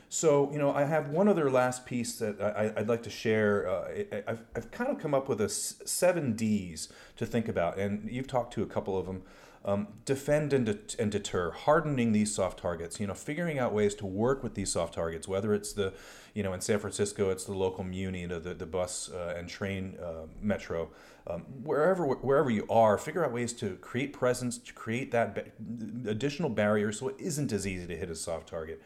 So, 0.09 0.51
you 0.53 0.59
know, 0.59 0.73
I 0.73 0.85
have 0.85 1.09
one 1.09 1.29
other 1.29 1.51
last 1.51 1.87
piece 1.87 2.19
that 2.19 2.41
I, 2.41 2.73
would 2.77 2.89
like 2.89 3.03
to 3.05 3.11
share. 3.11 3.69
Uh, 3.69 4.23
I've, 4.29 4.43
I've 4.55 4.71
kind 4.71 4.91
of 4.91 4.99
come 4.99 5.15
up 5.15 5.29
with 5.29 5.41
a 5.41 5.45
s- 5.45 5.83
seven 5.85 6.35
D's 6.35 6.89
to 7.17 7.27
think 7.27 7.49
about, 7.49 7.79
and 7.79 8.09
you've 8.11 8.29
talked 8.29 8.53
to 8.55 8.63
a 8.63 8.67
couple 8.67 8.97
of 8.99 9.07
them. 9.07 9.23
Um, 9.67 9.89
defend 10.05 10.53
and, 10.53 10.95
and 10.99 11.11
deter, 11.11 11.51
hardening 11.51 12.13
these 12.13 12.35
soft 12.35 12.59
targets, 12.59 13.01
you 13.01 13.07
know, 13.07 13.15
figuring 13.15 13.59
out 13.59 13.73
ways 13.73 13.95
to 13.95 14.05
work 14.05 14.43
with 14.43 14.55
these 14.55 14.71
soft 14.71 14.93
targets, 14.93 15.27
whether 15.27 15.55
it's 15.55 15.73
the, 15.73 15.95
you 16.35 16.43
know, 16.43 16.53
in 16.53 16.61
San 16.61 16.79
Francisco, 16.79 17.31
it's 17.31 17.45
the 17.45 17.55
local 17.55 17.83
muni, 17.83 18.27
the, 18.27 18.39
the, 18.39 18.53
the 18.53 18.67
bus 18.67 19.09
uh, 19.11 19.35
and 19.39 19.49
train 19.49 19.97
uh, 20.05 20.27
metro, 20.43 20.91
um, 21.27 21.45
wherever, 21.63 22.05
wherever 22.05 22.51
you 22.51 22.67
are, 22.69 22.99
figure 22.99 23.25
out 23.25 23.33
ways 23.33 23.55
to 23.55 23.77
create 23.77 24.13
presence, 24.13 24.59
to 24.59 24.75
create 24.75 25.11
that 25.13 25.35
ba- 25.35 26.11
additional 26.11 26.51
barrier 26.51 26.93
so 26.93 27.09
it 27.09 27.17
isn't 27.19 27.51
as 27.51 27.67
easy 27.67 27.87
to 27.87 27.97
hit 27.97 28.11
a 28.11 28.15
soft 28.15 28.47
target 28.47 28.83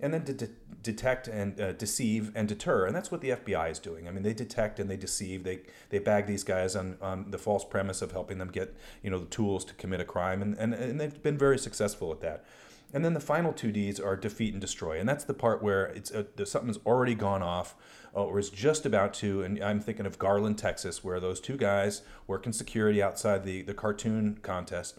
and 0.00 0.14
then 0.14 0.24
to 0.24 0.32
de- 0.32 0.48
detect 0.82 1.28
and 1.28 1.60
uh, 1.60 1.72
deceive 1.72 2.30
and 2.34 2.48
deter. 2.48 2.86
And 2.86 2.94
that's 2.94 3.10
what 3.10 3.20
the 3.20 3.30
FBI 3.30 3.70
is 3.70 3.78
doing. 3.78 4.06
I 4.06 4.10
mean, 4.10 4.22
they 4.22 4.32
detect 4.32 4.78
and 4.78 4.88
they 4.88 4.96
deceive. 4.96 5.44
They 5.44 5.60
they 5.90 5.98
bag 5.98 6.26
these 6.26 6.44
guys 6.44 6.76
on, 6.76 6.96
on 7.00 7.30
the 7.30 7.38
false 7.38 7.64
premise 7.64 8.02
of 8.02 8.12
helping 8.12 8.38
them 8.38 8.48
get 8.48 8.76
you 9.02 9.10
know 9.10 9.18
the 9.18 9.26
tools 9.26 9.64
to 9.66 9.74
commit 9.74 10.00
a 10.00 10.04
crime, 10.04 10.42
and, 10.42 10.56
and, 10.56 10.74
and 10.74 11.00
they've 11.00 11.22
been 11.22 11.38
very 11.38 11.58
successful 11.58 12.12
at 12.12 12.20
that. 12.20 12.44
And 12.92 13.04
then 13.04 13.12
the 13.12 13.20
final 13.20 13.52
two 13.52 13.70
Ds 13.70 14.00
are 14.00 14.16
defeat 14.16 14.54
and 14.54 14.60
destroy, 14.60 14.98
and 14.98 15.08
that's 15.08 15.24
the 15.24 15.34
part 15.34 15.62
where 15.62 15.86
it's 15.86 16.10
uh, 16.10 16.24
something's 16.44 16.78
already 16.86 17.14
gone 17.14 17.42
off, 17.42 17.74
uh, 18.14 18.24
or 18.24 18.38
is 18.38 18.48
just 18.48 18.86
about 18.86 19.12
to. 19.14 19.42
And 19.42 19.62
I'm 19.62 19.80
thinking 19.80 20.06
of 20.06 20.18
Garland, 20.18 20.56
Texas, 20.58 21.04
where 21.04 21.20
those 21.20 21.40
two 21.40 21.56
guys 21.56 22.02
working 22.26 22.52
security 22.52 23.02
outside 23.02 23.44
the 23.44 23.62
the 23.62 23.74
cartoon 23.74 24.38
contest, 24.42 24.96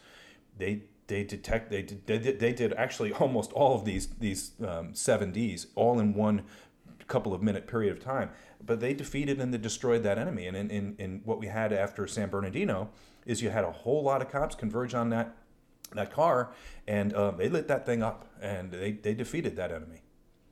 they 0.58 0.84
they 1.10 1.24
detect 1.24 1.70
they 1.70 1.82
did, 1.82 2.08
they 2.08 2.18
did, 2.18 2.40
they 2.40 2.54
did 2.54 2.74
actually 2.74 3.12
almost 3.14 3.52
all 3.52 3.76
of 3.76 3.84
these 3.84 4.08
these 4.20 4.52
um, 4.66 4.94
Ds 4.94 5.68
all 5.76 6.00
in 6.00 6.14
one 6.14 6.44
couple 7.08 7.34
of 7.34 7.44
minute 7.44 7.68
period 7.68 7.92
of 7.92 8.02
time. 8.02 8.30
But 8.66 8.80
they 8.80 8.94
defeated 8.94 9.42
and 9.42 9.54
they 9.54 9.58
destroyed 9.58 10.04
that 10.04 10.18
enemy. 10.18 10.46
And 10.48 10.56
in, 10.56 10.70
in, 10.70 10.96
in 10.98 11.22
what 11.26 11.40
we 11.40 11.48
had 11.48 11.74
after 11.74 12.08
San 12.08 12.30
Bernardino 12.30 12.90
is 13.26 13.42
you 13.42 13.50
had 13.50 13.64
a 13.64 13.72
whole 13.72 14.04
lot 14.04 14.22
of 14.22 14.30
cops 14.32 14.56
converge 14.56 14.94
on 14.94 15.10
that 15.10 15.36
that 15.94 16.14
car, 16.14 16.52
and 16.88 17.14
uh, 17.14 17.32
they 17.32 17.50
lit 17.50 17.68
that 17.68 17.84
thing 17.84 18.04
up, 18.04 18.28
and 18.40 18.72
they, 18.72 18.92
they 18.92 19.16
defeated 19.16 19.56
that 19.56 19.72
enemy. 19.72 20.04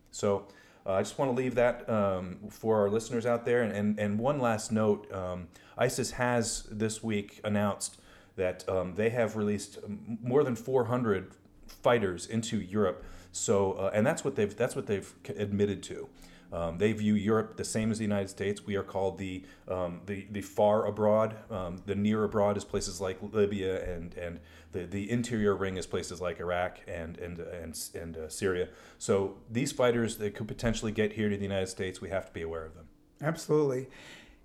So 0.09 0.47
uh, 0.83 0.93
I 0.93 1.01
just 1.03 1.19
want 1.19 1.29
to 1.29 1.37
leave 1.37 1.53
that 1.55 1.87
um, 1.87 2.39
for 2.49 2.79
our 2.79 2.89
listeners 2.89 3.27
out 3.27 3.45
there. 3.45 3.61
And, 3.61 3.71
and, 3.71 3.99
and 3.99 4.17
one 4.17 4.39
last 4.39 4.71
note 4.71 5.11
um, 5.13 5.47
ISIS 5.77 6.11
has 6.11 6.67
this 6.71 7.03
week 7.03 7.39
announced 7.43 7.99
that 8.37 8.67
um, 8.69 8.95
they 8.95 9.09
have 9.09 9.35
released 9.35 9.79
more 10.21 10.43
than 10.43 10.55
400 10.55 11.33
fighters 11.67 12.25
into 12.25 12.59
Europe. 12.59 13.03
So, 13.31 13.73
uh, 13.73 13.91
and 13.93 14.07
that's 14.07 14.23
what 14.23 14.35
they've 14.35 14.55
that's 14.55 14.75
what 14.75 14.87
they've 14.87 15.13
admitted 15.37 15.83
to. 15.83 16.07
Um, 16.51 16.77
they 16.77 16.93
view 16.93 17.13
Europe 17.13 17.57
the 17.57 17.65
same 17.65 17.91
as 17.91 17.97
the 17.97 18.05
United 18.05 18.29
States. 18.29 18.65
We 18.65 18.75
are 18.77 18.83
called 18.83 19.17
the 19.17 19.43
um, 19.67 20.01
the, 20.05 20.25
the 20.31 20.41
far 20.41 20.85
abroad. 20.85 21.35
Um, 21.51 21.81
the 21.85 21.95
near 21.95 22.23
abroad 22.23 22.55
is 22.55 22.63
places 22.63 23.01
like 23.01 23.17
Libya, 23.21 23.83
and 23.83 24.13
and 24.15 24.39
the, 24.71 24.85
the 24.85 25.11
interior 25.11 25.55
ring 25.55 25.77
is 25.77 25.85
places 25.85 26.21
like 26.21 26.39
Iraq 26.39 26.79
and 26.87 27.17
and 27.17 27.39
and, 27.39 27.77
and 27.93 28.17
uh, 28.17 28.29
Syria. 28.29 28.69
So 28.97 29.37
these 29.51 29.71
fighters 29.71 30.17
that 30.17 30.35
could 30.35 30.47
potentially 30.47 30.91
get 30.91 31.13
here 31.13 31.29
to 31.29 31.35
the 31.35 31.43
United 31.43 31.67
States, 31.67 31.99
we 31.99 32.09
have 32.09 32.25
to 32.27 32.31
be 32.31 32.41
aware 32.43 32.65
of 32.65 32.75
them. 32.75 32.87
Absolutely. 33.21 33.87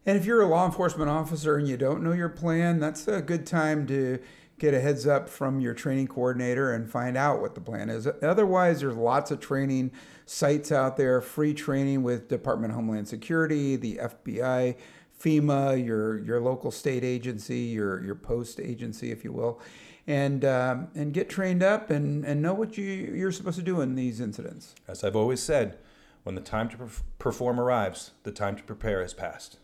And 0.05 0.17
if 0.17 0.25
you're 0.25 0.43
a 0.43 0.47
law 0.47 0.67
enforcement 0.67 1.09
officer 1.09 1.57
and 1.57 1.69
you 1.69 1.77
don't 1.77 2.03
know 2.03 2.13
your 2.13 2.29
plan, 2.29 2.81
that's 2.81 3.07
a 3.07 3.23
good 3.23 3.47
time 3.47 3.87
to 3.87 4.19
get 4.59 4.75
a 4.75 4.81
heads 4.81 5.07
up 5.07 5.29
from 5.29 5.61
your 5.61 5.75
training 5.75 6.07
coordinator 6.07 6.73
and 6.73 6.89
find 6.89 7.17
out 7.17 7.41
what 7.41 7.55
the 7.55 7.61
plan 7.61 7.91
is. 7.91 8.09
Otherwise, 8.23 8.81
there's 8.81 8.97
lots 8.97 9.31
of 9.31 9.41
training 9.41 9.91
sites 10.27 10.71
out 10.71 10.97
there, 10.97 11.21
free 11.21 11.55
training 11.55 12.03
with 12.03 12.29
Department 12.29 12.73
of 12.73 12.77
Homeland 12.77 13.09
Security, 13.09 13.77
the 13.77 13.97
FBI, 13.97 14.77
FEMA, 15.21 15.85
your 15.85 16.19
your 16.19 16.41
local 16.41 16.71
state 16.71 17.05
agency, 17.05 17.59
your 17.59 18.05
your 18.05 18.15
post 18.15 18.59
agency, 18.59 19.13
if 19.13 19.25
you 19.25 19.33
will, 19.33 19.61
and 20.07 20.45
um, 20.45 20.89
and 20.95 21.13
get 21.13 21.29
trained 21.29 21.63
up 21.63 21.91
and 21.91 22.25
and 22.25 22.43
know 22.43 22.55
what 22.55 22.77
you 22.77 22.85
you're 22.85 23.33
supposed 23.33 23.59
to 23.59 23.65
do 23.65 23.81
in 23.81 23.95
these 23.95 24.21
incidents. 24.21 24.75
As 24.89 25.05
I've 25.05 25.17
always 25.17 25.41
said, 25.41 25.79
when 26.25 26.35
the 26.35 26.41
time 26.41 26.69
to 26.71 26.77
perform 27.19 27.61
arrives, 27.61 28.13
the 28.25 28.33
time 28.33 28.57
to 28.57 28.63
prepare 28.63 29.01
has 29.01 29.15
passed. 29.15 29.59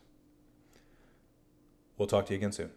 We'll 1.99 2.07
talk 2.07 2.27
to 2.27 2.33
you 2.33 2.39
again 2.39 2.53
soon. 2.53 2.71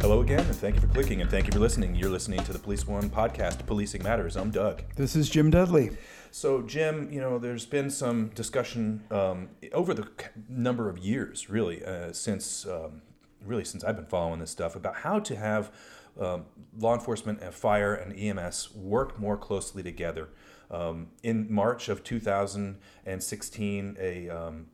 Hello 0.00 0.20
again, 0.20 0.38
and 0.38 0.54
thank 0.54 0.76
you 0.76 0.80
for 0.80 0.86
clicking, 0.86 1.20
and 1.20 1.28
thank 1.28 1.46
you 1.46 1.52
for 1.52 1.58
listening. 1.58 1.94
You're 1.94 2.08
listening 2.08 2.42
to 2.44 2.52
the 2.54 2.58
Police 2.58 2.86
One 2.86 3.10
podcast, 3.10 3.66
Policing 3.66 4.02
Matters. 4.02 4.36
I'm 4.36 4.50
Doug. 4.50 4.82
This 4.94 5.14
is 5.14 5.28
Jim 5.28 5.50
Dudley. 5.50 5.90
So, 6.36 6.60
Jim, 6.60 7.10
you 7.10 7.18
know, 7.18 7.38
there's 7.38 7.64
been 7.64 7.88
some 7.88 8.28
discussion 8.34 9.04
um, 9.10 9.48
over 9.72 9.94
the 9.94 10.06
number 10.50 10.90
of 10.90 10.98
years, 10.98 11.48
really, 11.48 11.82
uh, 11.82 12.12
since 12.12 12.66
um, 12.66 13.00
really 13.42 13.64
since 13.64 13.82
I've 13.82 13.96
been 13.96 14.04
following 14.04 14.40
this 14.40 14.50
stuff 14.50 14.76
about 14.76 14.96
how 14.96 15.18
to 15.18 15.34
have 15.34 15.72
um, 16.20 16.44
law 16.78 16.92
enforcement 16.92 17.40
and 17.40 17.54
fire 17.54 17.94
and 17.94 18.14
EMS 18.14 18.74
work 18.74 19.18
more 19.18 19.38
closely 19.38 19.82
together. 19.82 20.28
Um, 20.70 21.06
in 21.22 21.50
March 21.50 21.88
of 21.88 22.04
2016, 22.04 23.96
a 23.98 24.28
um, 24.28 24.66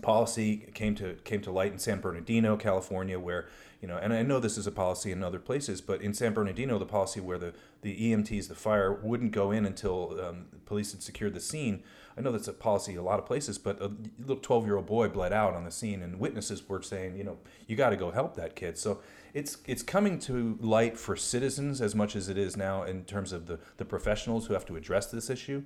policy 0.00 0.70
came 0.72 0.94
to 0.94 1.16
came 1.24 1.42
to 1.42 1.52
light 1.52 1.72
in 1.72 1.78
San 1.78 2.00
Bernardino, 2.00 2.56
California, 2.56 3.20
where 3.20 3.48
you 3.82 3.88
know, 3.88 3.96
and 3.96 4.12
I 4.12 4.22
know 4.22 4.38
this 4.38 4.56
is 4.56 4.68
a 4.68 4.70
policy 4.70 5.10
in 5.10 5.24
other 5.24 5.40
places, 5.40 5.80
but 5.80 6.00
in 6.00 6.14
San 6.14 6.32
Bernardino, 6.32 6.78
the 6.78 6.86
policy 6.86 7.18
where 7.18 7.36
the, 7.36 7.52
the 7.80 8.12
EMTs, 8.12 8.46
the 8.46 8.54
fire, 8.54 8.92
wouldn't 8.92 9.32
go 9.32 9.50
in 9.50 9.66
until 9.66 10.20
um, 10.24 10.46
police 10.66 10.92
had 10.92 11.02
secured 11.02 11.34
the 11.34 11.40
scene. 11.40 11.82
I 12.16 12.20
know 12.20 12.30
that's 12.30 12.46
a 12.46 12.52
policy 12.52 12.94
a 12.94 13.02
lot 13.02 13.18
of 13.18 13.26
places, 13.26 13.58
but 13.58 13.82
a 13.82 13.90
little 14.20 14.36
12 14.36 14.66
year 14.66 14.76
old 14.76 14.86
boy 14.86 15.08
bled 15.08 15.32
out 15.32 15.54
on 15.54 15.64
the 15.64 15.72
scene, 15.72 16.00
and 16.00 16.20
witnesses 16.20 16.68
were 16.68 16.80
saying, 16.80 17.16
you 17.16 17.24
know, 17.24 17.38
you 17.66 17.74
got 17.74 17.90
to 17.90 17.96
go 17.96 18.12
help 18.12 18.36
that 18.36 18.54
kid. 18.54 18.78
So 18.78 19.00
it's 19.34 19.58
it's 19.66 19.82
coming 19.82 20.20
to 20.20 20.56
light 20.60 20.96
for 20.96 21.16
citizens 21.16 21.80
as 21.80 21.96
much 21.96 22.14
as 22.14 22.28
it 22.28 22.38
is 22.38 22.56
now 22.56 22.84
in 22.84 23.04
terms 23.04 23.32
of 23.32 23.46
the, 23.46 23.58
the 23.78 23.84
professionals 23.84 24.46
who 24.46 24.54
have 24.54 24.66
to 24.66 24.76
address 24.76 25.06
this 25.06 25.28
issue. 25.28 25.64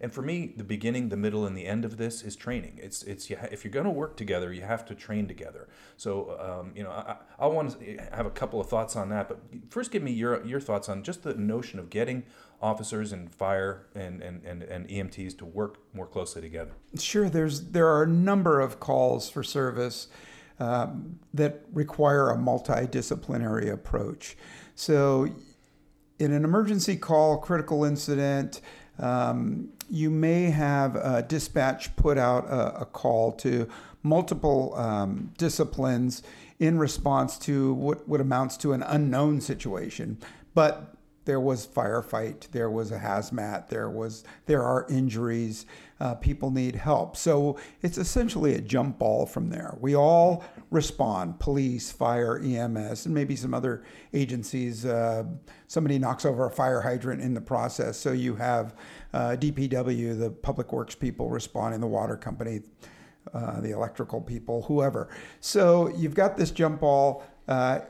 And 0.00 0.12
for 0.12 0.22
me, 0.22 0.54
the 0.56 0.64
beginning, 0.64 1.08
the 1.08 1.16
middle, 1.16 1.44
and 1.44 1.56
the 1.56 1.66
end 1.66 1.84
of 1.84 1.96
this 1.96 2.22
is 2.22 2.36
training. 2.36 2.78
It's 2.80 3.02
it's 3.02 3.30
if 3.30 3.64
you're 3.64 3.72
going 3.72 3.84
to 3.84 3.90
work 3.90 4.16
together, 4.16 4.52
you 4.52 4.62
have 4.62 4.84
to 4.86 4.94
train 4.94 5.26
together. 5.26 5.68
So 5.96 6.38
um, 6.38 6.72
you 6.76 6.84
know, 6.84 6.90
I, 6.90 7.16
I 7.38 7.46
want 7.46 7.80
to 7.80 7.98
have 8.12 8.26
a 8.26 8.30
couple 8.30 8.60
of 8.60 8.68
thoughts 8.68 8.94
on 8.94 9.08
that. 9.08 9.28
But 9.28 9.40
first, 9.70 9.90
give 9.90 10.02
me 10.02 10.12
your 10.12 10.44
your 10.46 10.60
thoughts 10.60 10.88
on 10.88 11.02
just 11.02 11.24
the 11.24 11.34
notion 11.34 11.80
of 11.80 11.90
getting 11.90 12.24
officers 12.60 13.12
and 13.12 13.32
fire 13.32 13.86
and, 13.94 14.20
and, 14.20 14.44
and, 14.44 14.64
and 14.64 14.88
EMTs 14.88 15.38
to 15.38 15.44
work 15.44 15.78
more 15.94 16.06
closely 16.06 16.42
together. 16.42 16.72
Sure, 16.98 17.28
there's 17.28 17.70
there 17.70 17.88
are 17.88 18.04
a 18.04 18.08
number 18.08 18.60
of 18.60 18.78
calls 18.78 19.28
for 19.28 19.42
service 19.42 20.08
um, 20.60 21.18
that 21.34 21.62
require 21.72 22.30
a 22.30 22.36
multidisciplinary 22.36 23.70
approach. 23.72 24.36
So, 24.76 25.28
in 26.20 26.32
an 26.32 26.44
emergency 26.44 26.96
call, 26.96 27.38
critical 27.38 27.84
incident. 27.84 28.60
Um, 29.00 29.70
you 29.90 30.10
may 30.10 30.50
have 30.50 30.96
a 30.96 31.22
dispatch 31.22 31.94
put 31.96 32.18
out 32.18 32.44
a, 32.46 32.82
a 32.82 32.84
call 32.84 33.32
to 33.32 33.68
multiple 34.02 34.74
um, 34.76 35.32
disciplines 35.38 36.22
in 36.58 36.78
response 36.78 37.38
to 37.38 37.74
what, 37.74 38.08
what 38.08 38.20
amounts 38.20 38.56
to 38.58 38.72
an 38.72 38.82
unknown 38.82 39.40
situation. 39.40 40.18
But 40.54 40.94
there 41.28 41.38
was 41.38 41.66
firefight, 41.66 42.50
there 42.52 42.70
was 42.70 42.90
a 42.90 42.98
hazmat, 42.98 43.68
there 43.68 43.90
was 43.90 44.24
there 44.46 44.62
are 44.62 44.86
injuries, 44.88 45.66
uh, 46.00 46.14
people 46.14 46.50
need 46.50 46.74
help. 46.74 47.18
So 47.18 47.58
it's 47.82 47.98
essentially 47.98 48.54
a 48.54 48.62
jump 48.62 48.98
ball 48.98 49.26
from 49.26 49.50
there. 49.50 49.76
We 49.78 49.94
all 49.94 50.42
respond: 50.70 51.38
police, 51.38 51.92
fire, 51.92 52.40
EMS, 52.42 53.04
and 53.04 53.14
maybe 53.14 53.36
some 53.36 53.52
other 53.52 53.84
agencies. 54.14 54.86
Uh, 54.86 55.24
somebody 55.66 55.98
knocks 55.98 56.24
over 56.24 56.46
a 56.46 56.50
fire 56.50 56.80
hydrant 56.80 57.20
in 57.20 57.34
the 57.34 57.42
process, 57.42 57.98
so 57.98 58.12
you 58.12 58.34
have 58.36 58.74
uh, 59.12 59.36
DPW, 59.38 60.18
the 60.18 60.30
public 60.30 60.72
works 60.72 60.94
people 60.94 61.28
responding, 61.28 61.80
the 61.80 61.86
water 61.86 62.16
company. 62.16 62.62
Uh, 63.34 63.60
the 63.60 63.72
electrical 63.72 64.22
people, 64.22 64.62
whoever. 64.62 65.10
So 65.40 65.88
you've 65.94 66.14
got 66.14 66.38
this 66.38 66.50
jump 66.50 66.80
ball. 66.80 67.22
Uh, 67.46 67.80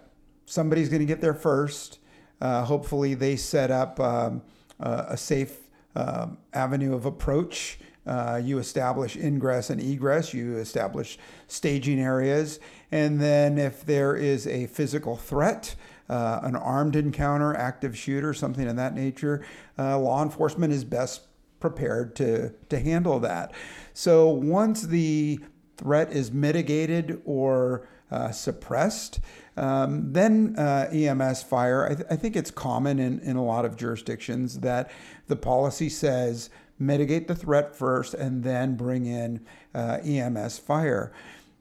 somebody's 0.47 0.89
going 0.89 0.99
to 0.99 1.07
get 1.07 1.21
there 1.21 1.33
first. 1.33 2.01
Uh, 2.41 2.65
hopefully, 2.65 3.15
they 3.15 3.37
set 3.37 3.71
up 3.71 3.99
um, 4.01 4.43
uh, 4.81 5.07
a 5.09 5.17
safe 5.17 5.69
um, 5.97 6.39
avenue 6.53 6.95
of 6.95 7.05
approach. 7.05 7.79
Uh, 8.07 8.41
you 8.43 8.59
establish 8.59 9.17
ingress 9.17 9.69
and 9.69 9.83
egress, 9.83 10.33
you 10.33 10.57
establish 10.57 11.19
staging 11.47 12.01
areas, 12.01 12.59
and 12.91 13.21
then 13.21 13.59
if 13.59 13.85
there 13.85 14.17
is 14.17 14.47
a 14.47 14.67
physical 14.69 15.15
threat, 15.15 15.75
uh, 16.09 16.41
an 16.43 16.57
armed 16.57 16.97
encounter, 16.97 17.55
active 17.55 17.97
shooter, 17.99 18.33
something 18.33 18.67
of 18.67 18.77
that 18.77 18.95
nature, 18.95 19.45
uh, 19.79 19.99
law 19.99 20.23
enforcement 20.23 20.73
is 20.73 20.85
best 20.85 21.27
prepared 21.61 22.17
to, 22.17 22.51
to 22.71 22.79
handle 22.79 23.19
that. 23.21 23.53
So 23.93 24.29
once 24.29 24.83
the 24.83 25.41
threat 25.77 26.11
is 26.13 26.33
mitigated 26.33 27.21
or 27.25 27.87
uh, 28.11 28.31
suppressed, 28.31 29.21
um, 29.57 30.13
then 30.13 30.55
uh, 30.57 30.89
EMS 30.93 31.43
fire, 31.43 31.85
I, 31.85 31.95
th- 31.95 32.07
I, 32.11 32.17
think 32.17 32.37
it's 32.37 32.51
common 32.51 32.99
in, 32.99 33.19
in 33.21 33.37
a 33.37 33.45
lot 33.45 33.65
of 33.65 33.77
jurisdictions 33.77 34.61
that 34.61 34.91
the 35.27 35.37
policy 35.37 35.89
says 35.89 36.49
mitigate 36.79 37.27
the 37.29 37.35
threat 37.35 37.75
first 37.75 38.15
and 38.15 38.45
then 38.45 38.77
bring 38.77 39.05
in 39.05 39.45
uh, 39.75 39.99
EMS 40.05 40.59
fire. 40.59 41.13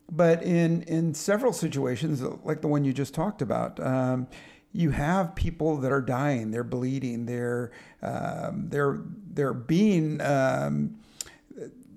But 0.09 0.43
in, 0.43 0.83
in 0.83 1.13
several 1.13 1.51
situations, 1.51 2.21
like 2.43 2.61
the 2.61 2.67
one 2.67 2.85
you 2.85 2.93
just 2.93 3.13
talked 3.13 3.41
about, 3.41 3.79
um, 3.79 4.27
you 4.71 4.91
have 4.91 5.35
people 5.35 5.77
that 5.77 5.91
are 5.91 6.01
dying, 6.01 6.51
they're 6.51 6.63
bleeding, 6.63 7.25
they're 7.25 7.71
um, 8.01 8.67
they're 8.69 8.99
they're 9.33 9.53
being 9.53 10.21
um, 10.21 10.99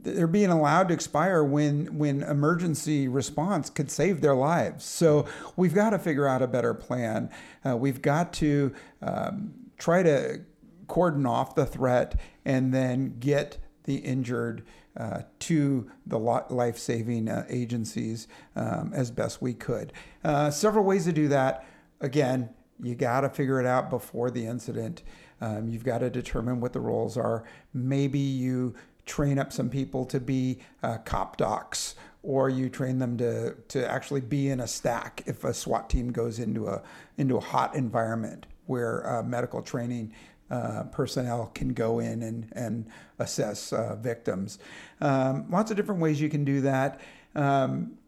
they're 0.03 0.27
being 0.27 0.51
allowed 0.51 0.89
to 0.89 0.95
expire 0.95 1.45
when 1.45 1.99
when 1.99 2.23
emergency 2.23 3.09
response 3.09 3.71
could 3.71 3.91
save 3.91 4.21
their 4.21 4.35
lives. 4.35 4.85
So 4.85 5.27
we've 5.57 5.75
got 5.75 5.91
to 5.91 5.99
figure 5.99 6.27
out 6.27 6.43
a 6.43 6.47
better 6.47 6.75
plan. 6.75 7.31
Uh, 7.65 7.77
we've 7.77 8.03
got 8.03 8.33
to 8.35 8.73
um, 9.03 9.55
try 9.79 10.03
to 10.03 10.41
cordon 10.87 11.27
off 11.27 11.55
the 11.55 11.67
threat 11.67 12.19
and 12.45 12.73
then 12.75 13.17
get 13.21 13.59
the 13.85 13.97
injured 13.97 14.65
uh, 14.97 15.23
to 15.39 15.91
the 16.07 16.19
life 16.19 16.77
saving 16.77 17.29
uh, 17.29 17.47
agencies 17.49 18.27
um, 18.57 18.93
as 18.95 19.11
best 19.11 19.41
we 19.41 19.55
could. 19.55 19.93
Uh, 20.25 20.51
several 20.51 20.85
ways 20.85 21.05
to 21.05 21.13
do 21.13 21.29
that. 21.29 21.65
Again, 22.01 22.51
you 22.83 22.95
got 22.95 23.21
to 23.21 23.29
figure 23.29 23.61
it 23.61 23.67
out 23.67 23.91
before 23.91 24.31
the 24.31 24.47
incident. 24.47 25.03
Um, 25.41 25.69
you've 25.69 25.85
got 25.85 25.99
to 25.99 26.11
determine 26.11 26.61
what 26.61 26.73
the 26.73 26.81
roles 26.81 27.17
are. 27.17 27.45
Maybe 27.73 28.19
you 28.19 28.75
train 29.11 29.41
up 29.41 29.53
some 29.53 29.69
people 29.69 30.07
to 30.07 30.21
be 30.21 30.61
uh, 30.85 30.97
cop 30.99 31.37
docs 31.37 31.97
or 32.23 32.49
you 32.49 32.69
train 32.69 33.01
them 33.01 33.17
to, 33.19 33.55
to 33.67 33.91
actually 33.91 34.21
be 34.21 34.49
in 34.49 34.61
a 34.61 34.69
stack 34.69 35.25
if 35.27 35.43
a 35.43 35.53
SWAT 35.53 35.91
team 35.91 36.13
goes 36.13 36.39
into 36.39 36.69
a 36.69 36.81
into 37.19 37.37
a 37.37 37.41
hot 37.41 37.75
environment 37.75 38.47
where 38.67 39.05
uh, 39.09 39.23
medical 39.25 39.63
training 39.63 40.13
uh, 40.49 40.85
personnel 40.93 41.51
can 41.55 41.71
go 41.71 41.99
in 41.99 42.23
and, 42.23 42.53
and 42.53 42.87
assess 43.19 43.73
uh, 43.73 43.97
victims. 43.97 44.61
Um, 45.01 45.51
lots 45.51 45.73
of 45.73 45.77
different 45.77 46.01
ways 46.01 46.21
you 46.21 46.29
can 46.29 46.45
do 46.45 46.61
that. 46.61 47.01
Um, 47.35 47.99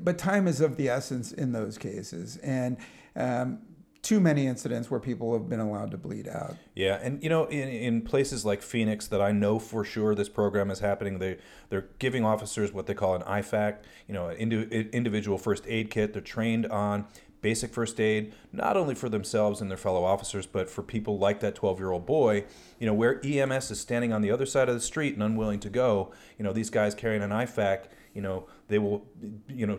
but 0.00 0.18
time 0.18 0.46
is 0.46 0.60
of 0.60 0.76
the 0.76 0.90
essence 0.90 1.32
in 1.32 1.52
those 1.52 1.78
cases. 1.78 2.36
And 2.38 2.76
um, 3.16 3.60
too 4.04 4.20
many 4.20 4.46
incidents 4.46 4.90
where 4.90 5.00
people 5.00 5.32
have 5.32 5.48
been 5.48 5.60
allowed 5.60 5.90
to 5.90 5.96
bleed 5.96 6.28
out. 6.28 6.56
Yeah, 6.74 7.00
and 7.02 7.22
you 7.22 7.28
know, 7.28 7.46
in, 7.46 7.68
in 7.68 8.02
places 8.02 8.44
like 8.44 8.62
Phoenix, 8.62 9.06
that 9.08 9.20
I 9.20 9.32
know 9.32 9.58
for 9.58 9.84
sure 9.84 10.14
this 10.14 10.28
program 10.28 10.70
is 10.70 10.80
happening. 10.80 11.18
They 11.18 11.38
they're 11.70 11.88
giving 11.98 12.24
officers 12.24 12.72
what 12.72 12.86
they 12.86 12.94
call 12.94 13.14
an 13.14 13.22
IFAK, 13.22 13.78
you 14.06 14.14
know, 14.14 14.28
an 14.28 14.36
indi- 14.36 14.90
individual 14.92 15.38
first 15.38 15.64
aid 15.66 15.90
kit. 15.90 16.12
They're 16.12 16.22
trained 16.22 16.66
on 16.66 17.06
basic 17.40 17.72
first 17.72 18.00
aid, 18.00 18.34
not 18.52 18.76
only 18.76 18.94
for 18.94 19.08
themselves 19.08 19.60
and 19.60 19.70
their 19.70 19.78
fellow 19.78 20.04
officers, 20.04 20.46
but 20.46 20.70
for 20.70 20.82
people 20.82 21.18
like 21.18 21.40
that 21.40 21.54
12 21.54 21.78
year 21.78 21.90
old 21.90 22.06
boy. 22.06 22.44
You 22.78 22.86
know, 22.86 22.94
where 22.94 23.20
EMS 23.24 23.70
is 23.70 23.80
standing 23.80 24.12
on 24.12 24.22
the 24.22 24.30
other 24.30 24.46
side 24.46 24.68
of 24.68 24.74
the 24.74 24.80
street 24.80 25.14
and 25.14 25.22
unwilling 25.22 25.60
to 25.60 25.70
go. 25.70 26.12
You 26.38 26.44
know, 26.44 26.52
these 26.52 26.70
guys 26.70 26.94
carrying 26.94 27.22
an 27.22 27.30
IFAK, 27.30 27.84
You 28.12 28.22
know, 28.22 28.46
they 28.68 28.78
will, 28.78 29.06
you 29.48 29.66
know, 29.66 29.78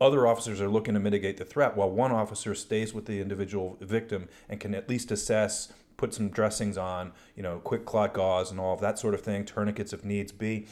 other 0.00 0.26
officers 0.26 0.60
are 0.60 0.68
looking 0.68 0.94
to 0.94 1.00
mitigate 1.00 1.36
the 1.36 1.44
threat 1.44 1.76
while 1.76 1.90
one 1.90 2.12
officer 2.12 2.54
stays 2.54 2.94
with 2.94 3.04
the 3.04 3.20
individual 3.20 3.76
victim 3.80 4.28
and 4.48 4.58
can 4.58 4.74
at 4.74 4.88
least 4.88 5.10
assess 5.10 5.72
put 5.96 6.14
some 6.14 6.30
dressings 6.30 6.78
on 6.78 7.12
you 7.36 7.42
know 7.42 7.58
quick 7.58 7.84
clot 7.84 8.14
gauze 8.14 8.50
and 8.50 8.58
all 8.58 8.72
of 8.72 8.80
that 8.80 8.98
sort 8.98 9.12
of 9.12 9.20
thing 9.20 9.44
tourniquets 9.44 9.92
if 9.92 10.04
needs 10.04 10.32
be 10.32 10.66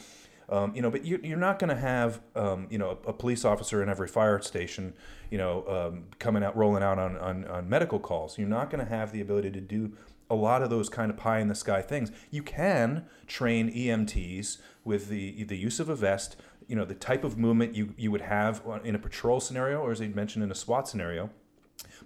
um, 0.49 0.75
you 0.75 0.81
know 0.81 0.91
but 0.91 1.05
you, 1.05 1.21
are 1.33 1.37
not 1.37 1.59
going 1.59 1.69
to 1.69 1.77
have 1.77 2.21
um, 2.35 2.67
you 2.71 2.79
know 2.79 2.99
a, 3.05 3.11
a, 3.11 3.13
police 3.13 3.45
officer 3.45 3.83
in 3.83 3.91
every 3.91 4.09
fire 4.09 4.41
station 4.41 4.95
you 5.31 5.37
know 5.37 5.65
um, 5.69 6.05
coming 6.19 6.43
out 6.43 6.57
rolling 6.57 6.83
out 6.83 6.99
on, 6.99 7.19
on, 7.19 7.45
on 7.45 7.69
medical 7.69 7.99
calls 7.99 8.39
you're 8.39 8.49
not 8.49 8.71
going 8.71 8.83
to 8.83 8.91
have 8.91 9.13
the 9.13 9.21
ability 9.21 9.51
to 9.51 9.61
do 9.61 9.93
a 10.31 10.35
lot 10.35 10.63
of 10.63 10.71
those 10.71 10.89
kind 10.89 11.11
of 11.11 11.17
pie 11.17 11.39
in 11.39 11.49
the 11.49 11.55
sky 11.55 11.83
things. 11.83 12.11
You 12.31 12.43
can 12.43 13.07
train 13.27 13.73
EMTs 13.73 14.59
with 14.85 15.09
the 15.09 15.45
the 15.45 15.57
use 15.57 15.81
of 15.81 15.89
a 15.89 15.97
vest 15.97 16.37
you 16.69 16.77
know 16.77 16.85
the 16.85 16.95
type 16.95 17.25
of 17.25 17.37
movement 17.37 17.75
you, 17.75 17.95
you 17.97 18.11
would 18.11 18.21
have 18.21 18.63
in 18.85 18.95
a 18.95 18.99
patrol 18.99 19.41
scenario 19.41 19.81
or 19.81 19.91
as 19.91 19.99
they 19.99 20.09
mentioned 20.09 20.45
in 20.45 20.51
a 20.51 20.55
SWAT 20.55 20.87
scenario. 20.87 21.31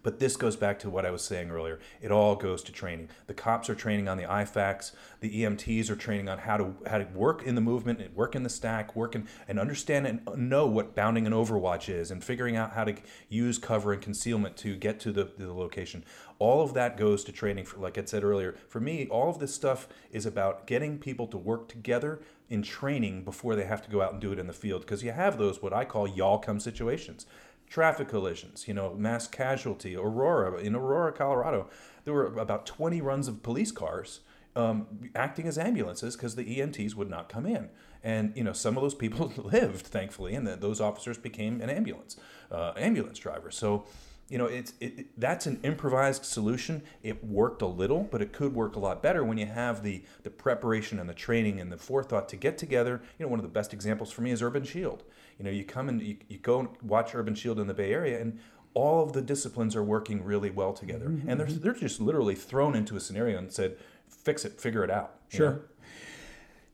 But 0.03 0.19
this 0.19 0.37
goes 0.37 0.57
back 0.57 0.79
to 0.81 0.91
what 0.91 1.07
I 1.07 1.11
was 1.11 1.23
saying 1.23 1.51
earlier. 1.51 1.79
It 2.01 2.11
all 2.11 2.37
goes 2.37 2.63
to 2.65 2.73
training. 2.73 3.09
The 3.27 3.35
cops 3.35 3.69
are 3.71 3.75
training 3.75 4.09
on 4.09 4.17
the 4.17 4.25
IFAKs. 4.25 4.93
The 5.21 5.43
EMTs 5.43 5.91
are 5.91 5.97
training 5.97 6.29
on 6.29 6.39
how 6.39 6.57
to 6.57 6.75
how 6.87 6.99
to 6.99 7.05
work 7.15 7.43
in 7.43 7.55
the 7.55 7.61
movement, 7.61 8.01
and 8.01 8.15
work 8.15 8.35
in 8.35 8.43
the 8.43 8.49
stack, 8.49 8.97
work 8.97 9.15
in, 9.15 9.29
and 9.49 9.59
understand 9.59 10.07
and 10.07 10.27
know 10.37 10.67
what 10.67 10.95
bounding 10.95 11.27
and 11.27 11.35
overwatch 11.35 11.89
is, 11.89 12.11
and 12.11 12.23
figuring 12.23 12.57
out 12.57 12.73
how 12.73 12.85
to 12.85 12.95
use 13.29 13.59
cover 13.59 13.93
and 13.93 14.03
concealment 14.03 14.57
to 14.59 14.77
get 14.77 15.01
to 15.01 15.13
the, 15.13 15.31
the 15.39 15.53
location. 15.53 16.05
All 16.39 16.63
of 16.63 16.75
that 16.75 16.97
goes 16.97 17.23
to 17.25 17.33
training. 17.33 17.67
For, 17.67 17.79
like 17.79 17.99
I 17.99 18.05
said 18.05 18.25
earlier, 18.25 18.57
for 18.69 18.81
me, 18.81 19.07
all 19.09 19.31
of 19.31 19.39
this 19.39 19.55
stuff 19.55 19.89
is 20.11 20.27
about 20.27 20.67
getting 20.67 20.99
people 20.99 21.27
to 21.29 21.39
work 21.39 21.69
together 21.69 22.21
in 22.53 22.63
training 22.63 23.25
before 23.25 23.57
they 23.57 23.65
have 23.65 23.83
to 23.83 23.91
go 23.91 24.03
out 24.03 24.13
and 24.13 24.21
do 24.21 24.31
it 24.31 24.39
in 24.39 24.47
the 24.47 24.53
field 24.53 24.83
because 24.83 25.03
you 25.03 25.11
have 25.11 25.39
those 25.39 25.63
what 25.63 25.73
I 25.73 25.87
call 25.87 26.07
y'all 26.07 26.39
come 26.39 26.61
situations 26.61 27.25
traffic 27.73 28.07
collisions, 28.07 28.69
you 28.69 28.75
know, 28.75 28.93
mass 28.93 29.27
casualty. 29.27 29.97
Aurora, 29.97 30.61
in 30.61 30.75
Aurora, 30.75 31.11
Colorado, 31.11 31.71
there 32.05 32.13
were 32.13 32.27
about 32.27 32.67
20 32.67 33.01
runs 33.01 33.29
of 33.29 33.43
police 33.43 33.73
cars 33.73 34.21
um, 34.55 34.87
acting 35.15 35.49
as 35.49 35.57
ambulances 35.57 36.15
because 36.15 36.37
the 36.37 36.45
EMTs 36.59 36.95
would 36.95 37.09
not 37.09 37.31
come 37.31 37.47
in. 37.47 37.71
And, 38.05 38.37
you 38.37 38.45
know, 38.45 38.53
some 38.53 38.77
of 38.77 38.83
those 38.83 38.95
people 38.95 39.33
lived, 39.39 39.87
thankfully, 39.87 40.35
and 40.35 40.47
the, 40.47 40.55
those 40.55 40.83
officers 40.83 41.17
became 41.17 41.63
an 41.63 41.71
ambulance, 41.71 42.19
uh, 42.51 42.73
ambulance 42.77 43.19
driver. 43.19 43.51
So, 43.51 43.87
you 44.29 44.37
know, 44.37 44.47
it's 44.47 44.75
it, 44.79 44.99
it, 44.99 45.07
that's 45.19 45.47
an 45.47 45.59
improvised 45.63 46.27
solution. 46.27 46.83
It 47.03 47.25
worked 47.25 47.63
a 47.63 47.67
little, 47.67 48.07
but 48.11 48.21
it 48.21 48.35
could 48.35 48.55
work 48.55 48.77
a 48.77 48.81
lot 48.81 49.03
better 49.03 49.25
when 49.25 49.39
you 49.39 49.47
have 49.47 49.83
the 49.83 50.05
the 50.23 50.31
preparation 50.31 50.99
and 50.99 51.09
the 51.09 51.15
training 51.15 51.61
and 51.61 51.73
the 51.73 51.77
forethought 51.77 52.29
to 52.31 52.37
get 52.37 52.59
together. 52.59 53.03
You 53.19 53.25
know, 53.25 53.31
one 53.31 53.39
of 53.39 53.45
the 53.45 53.51
best 53.51 53.73
examples 53.73 54.11
for 54.11 54.21
me 54.21 54.31
is 54.31 54.43
Urban 54.43 54.65
Shield. 54.65 55.05
You 55.39 55.45
know, 55.45 55.51
you 55.51 55.65
come 55.65 55.89
and 55.89 56.01
you, 56.01 56.17
you 56.29 56.39
go 56.39 56.61
and 56.61 56.69
watch 56.83 57.15
Urban 57.15 57.35
Shield 57.35 57.59
in 57.59 57.67
the 57.67 57.75
Bay 57.75 57.93
Area, 57.93 58.21
and 58.21 58.39
all 58.75 59.03
of 59.03 59.13
the 59.13 59.23
disciplines 59.23 59.77
are 59.77 59.83
working 59.83 60.25
really 60.25 60.51
well 60.51 60.73
together. 60.73 61.07
Mm-hmm. 61.07 61.29
And 61.29 61.41
they're, 61.41 61.47
they're 61.47 61.75
just 61.75 62.01
literally 62.01 62.35
thrown 62.35 62.75
into 62.75 62.97
a 62.97 63.01
scenario 63.01 63.39
and 63.39 63.53
said, 63.53 63.77
fix 64.09 64.45
it, 64.45 64.61
figure 64.61 64.85
it 64.85 64.91
out. 64.91 65.15
Sure. 65.29 65.51
Know? 65.51 65.61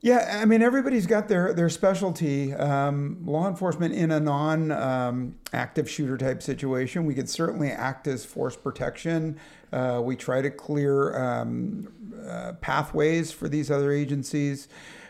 Yeah, 0.01 0.39
I 0.41 0.45
mean 0.45 0.63
everybody's 0.63 1.09
got 1.09 1.27
their 1.27 1.53
their 1.53 1.69
specialty. 1.69 2.55
Um, 2.55 3.19
law 3.25 3.49
enforcement 3.49 3.95
in 3.95 4.13
a 4.13 4.21
non 4.21 4.71
um, 4.71 5.37
active 5.53 5.91
shooter 5.91 6.17
type 6.17 6.41
situation, 6.41 7.05
we 7.05 7.15
could 7.15 7.29
certainly 7.29 7.71
act 7.71 8.07
as 8.07 8.25
force 8.25 8.55
protection. 8.55 9.41
Uh, 9.73 10.01
we 10.03 10.15
try 10.15 10.41
to 10.41 10.51
clear 10.51 11.21
um, 11.21 11.89
uh, 12.29 12.53
pathways 12.61 13.33
for 13.33 13.49
these 13.49 13.73
other 13.73 13.91
agencies 13.91 14.69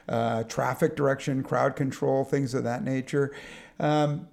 uh, 0.09 0.45
traffic 0.45 0.97
direction, 0.97 1.43
crowd 1.43 1.77
control, 1.77 2.25
things 2.25 2.55
of 2.55 2.65
that 2.65 2.85
nature. 2.85 3.35
Um, 3.81 4.29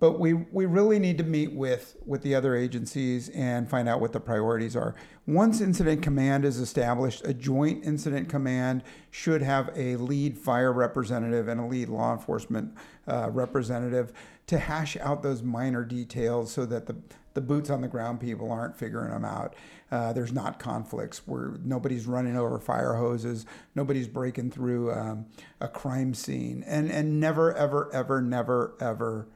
but 0.00 0.20
we, 0.20 0.32
we 0.32 0.66
really 0.66 0.98
need 0.98 1.18
to 1.18 1.24
meet 1.24 1.52
with, 1.52 1.96
with 2.06 2.22
the 2.22 2.34
other 2.34 2.54
agencies 2.54 3.30
and 3.30 3.68
find 3.68 3.88
out 3.88 4.00
what 4.00 4.12
the 4.12 4.20
priorities 4.20 4.76
are. 4.76 4.94
Once 5.26 5.60
incident 5.60 6.02
command 6.02 6.44
is 6.44 6.58
established, 6.58 7.26
a 7.26 7.34
joint 7.34 7.84
incident 7.84 8.28
command 8.28 8.82
should 9.10 9.42
have 9.42 9.70
a 9.74 9.96
lead 9.96 10.38
fire 10.38 10.72
representative 10.72 11.48
and 11.48 11.60
a 11.60 11.64
lead 11.64 11.88
law 11.88 12.12
enforcement 12.12 12.72
uh, 13.08 13.28
representative 13.32 14.12
to 14.46 14.58
hash 14.58 14.96
out 14.98 15.22
those 15.22 15.42
minor 15.42 15.84
details 15.84 16.52
so 16.52 16.64
that 16.64 16.86
the, 16.86 16.96
the 17.38 17.46
boots 17.46 17.70
on 17.70 17.82
the 17.82 17.86
ground 17.86 18.18
people 18.18 18.50
aren't 18.50 18.76
figuring 18.76 19.12
them 19.12 19.24
out. 19.24 19.54
Uh, 19.92 20.12
there's 20.12 20.32
not 20.32 20.58
conflicts 20.58 21.24
where 21.24 21.52
nobody's 21.62 22.04
running 22.04 22.36
over 22.36 22.58
fire 22.58 22.94
hoses, 22.94 23.46
nobody's 23.76 24.08
breaking 24.08 24.50
through 24.50 24.92
um, 24.92 25.24
a 25.60 25.68
crime 25.68 26.14
scene, 26.14 26.64
and 26.66 26.90
and 26.90 27.20
never 27.20 27.54
ever 27.54 27.88
ever 27.94 28.20
never 28.20 28.74
ever 28.80 29.28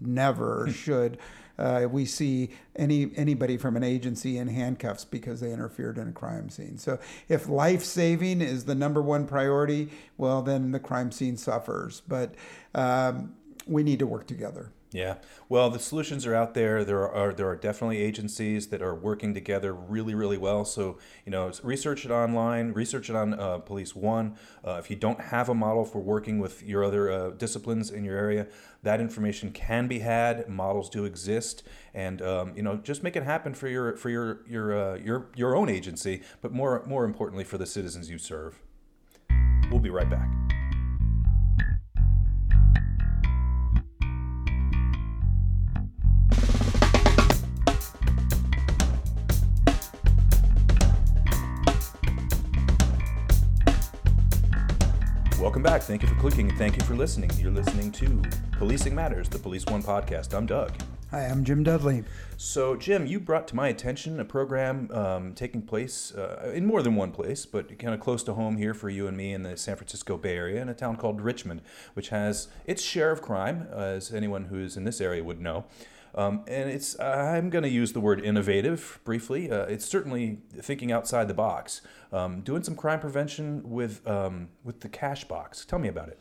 never 0.00 0.68
should. 0.72 1.18
Uh, 1.56 1.86
we 1.88 2.04
see 2.04 2.50
any 2.74 3.12
anybody 3.14 3.56
from 3.56 3.76
an 3.76 3.84
agency 3.84 4.36
in 4.36 4.48
handcuffs 4.48 5.04
because 5.04 5.38
they 5.38 5.52
interfered 5.52 5.98
in 5.98 6.08
a 6.08 6.12
crime 6.12 6.48
scene. 6.48 6.78
So 6.78 6.98
if 7.28 7.48
life 7.48 7.84
saving 7.84 8.40
is 8.40 8.64
the 8.64 8.74
number 8.74 9.00
one 9.00 9.24
priority, 9.24 9.90
well 10.18 10.42
then 10.42 10.72
the 10.72 10.80
crime 10.80 11.12
scene 11.12 11.36
suffers. 11.36 12.02
But 12.08 12.34
um, 12.74 13.36
we 13.68 13.84
need 13.84 14.00
to 14.00 14.06
work 14.06 14.26
together. 14.26 14.72
Yeah. 14.92 15.16
Well, 15.48 15.70
the 15.70 15.78
solutions 15.78 16.26
are 16.26 16.34
out 16.34 16.54
there. 16.54 16.84
There 16.84 17.08
are 17.08 17.32
there 17.32 17.48
are 17.48 17.54
definitely 17.54 17.98
agencies 17.98 18.68
that 18.68 18.82
are 18.82 18.94
working 18.94 19.34
together 19.34 19.72
really, 19.72 20.16
really 20.16 20.36
well. 20.36 20.64
So 20.64 20.98
you 21.24 21.30
know, 21.30 21.52
research 21.62 22.04
it 22.04 22.10
online, 22.10 22.72
research 22.72 23.08
it 23.08 23.14
on 23.14 23.34
uh, 23.34 23.58
Police 23.58 23.94
One. 23.94 24.36
Uh, 24.66 24.80
if 24.82 24.90
you 24.90 24.96
don't 24.96 25.20
have 25.20 25.48
a 25.48 25.54
model 25.54 25.84
for 25.84 26.00
working 26.00 26.40
with 26.40 26.64
your 26.64 26.82
other 26.82 27.10
uh, 27.10 27.30
disciplines 27.30 27.90
in 27.90 28.02
your 28.04 28.16
area, 28.16 28.48
that 28.82 29.00
information 29.00 29.52
can 29.52 29.86
be 29.86 30.00
had. 30.00 30.48
Models 30.48 30.90
do 30.90 31.04
exist, 31.04 31.62
and 31.94 32.20
um, 32.20 32.52
you 32.56 32.62
know, 32.62 32.76
just 32.76 33.04
make 33.04 33.14
it 33.14 33.22
happen 33.22 33.54
for 33.54 33.68
your 33.68 33.96
for 33.96 34.10
your 34.10 34.40
your 34.48 34.76
uh, 34.76 34.96
your 34.96 35.28
your 35.36 35.54
own 35.54 35.68
agency, 35.68 36.22
but 36.40 36.52
more 36.52 36.82
more 36.84 37.04
importantly 37.04 37.44
for 37.44 37.58
the 37.58 37.66
citizens 37.66 38.10
you 38.10 38.18
serve. 38.18 38.60
We'll 39.70 39.78
be 39.78 39.90
right 39.90 40.10
back. 40.10 40.49
Back. 55.70 55.82
Thank 55.82 56.02
you 56.02 56.08
for 56.08 56.16
clicking 56.16 56.48
and 56.48 56.58
thank 56.58 56.76
you 56.76 56.82
for 56.82 56.96
listening. 56.96 57.30
You're 57.38 57.52
listening 57.52 57.92
to 57.92 58.20
Policing 58.58 58.92
Matters, 58.92 59.28
the 59.28 59.38
Police 59.38 59.64
One 59.66 59.84
podcast. 59.84 60.34
I'm 60.34 60.44
Doug. 60.44 60.72
Hi, 61.12 61.26
I'm 61.26 61.44
Jim 61.44 61.62
Dudley. 61.62 62.02
So, 62.36 62.74
Jim, 62.74 63.06
you 63.06 63.20
brought 63.20 63.46
to 63.46 63.54
my 63.54 63.68
attention 63.68 64.18
a 64.18 64.24
program 64.24 64.90
um, 64.90 65.32
taking 65.32 65.62
place 65.62 66.12
uh, 66.12 66.50
in 66.52 66.66
more 66.66 66.82
than 66.82 66.96
one 66.96 67.12
place, 67.12 67.46
but 67.46 67.78
kind 67.78 67.94
of 67.94 68.00
close 68.00 68.24
to 68.24 68.34
home 68.34 68.56
here 68.56 68.74
for 68.74 68.88
you 68.88 69.06
and 69.06 69.16
me 69.16 69.32
in 69.32 69.44
the 69.44 69.56
San 69.56 69.76
Francisco 69.76 70.16
Bay 70.16 70.34
Area 70.34 70.60
in 70.60 70.68
a 70.68 70.74
town 70.74 70.96
called 70.96 71.20
Richmond, 71.20 71.62
which 71.94 72.08
has 72.08 72.48
its 72.66 72.82
share 72.82 73.12
of 73.12 73.22
crime, 73.22 73.68
as 73.72 74.12
anyone 74.12 74.46
who's 74.46 74.76
in 74.76 74.82
this 74.82 75.00
area 75.00 75.22
would 75.22 75.40
know. 75.40 75.66
Um, 76.14 76.44
and 76.48 76.70
it's 76.70 76.98
I'm 76.98 77.50
going 77.50 77.64
to 77.64 77.70
use 77.70 77.92
the 77.92 78.00
word 78.00 78.20
innovative 78.20 79.00
briefly. 79.04 79.50
Uh, 79.50 79.64
it's 79.64 79.84
certainly 79.84 80.38
thinking 80.56 80.90
outside 80.92 81.28
the 81.28 81.34
box, 81.34 81.80
um, 82.12 82.40
doing 82.40 82.62
some 82.62 82.76
crime 82.76 83.00
prevention 83.00 83.62
with 83.64 84.06
um, 84.08 84.48
with 84.64 84.80
the 84.80 84.88
cash 84.88 85.24
box. 85.24 85.64
Tell 85.64 85.78
me 85.78 85.88
about 85.88 86.08
it. 86.08 86.18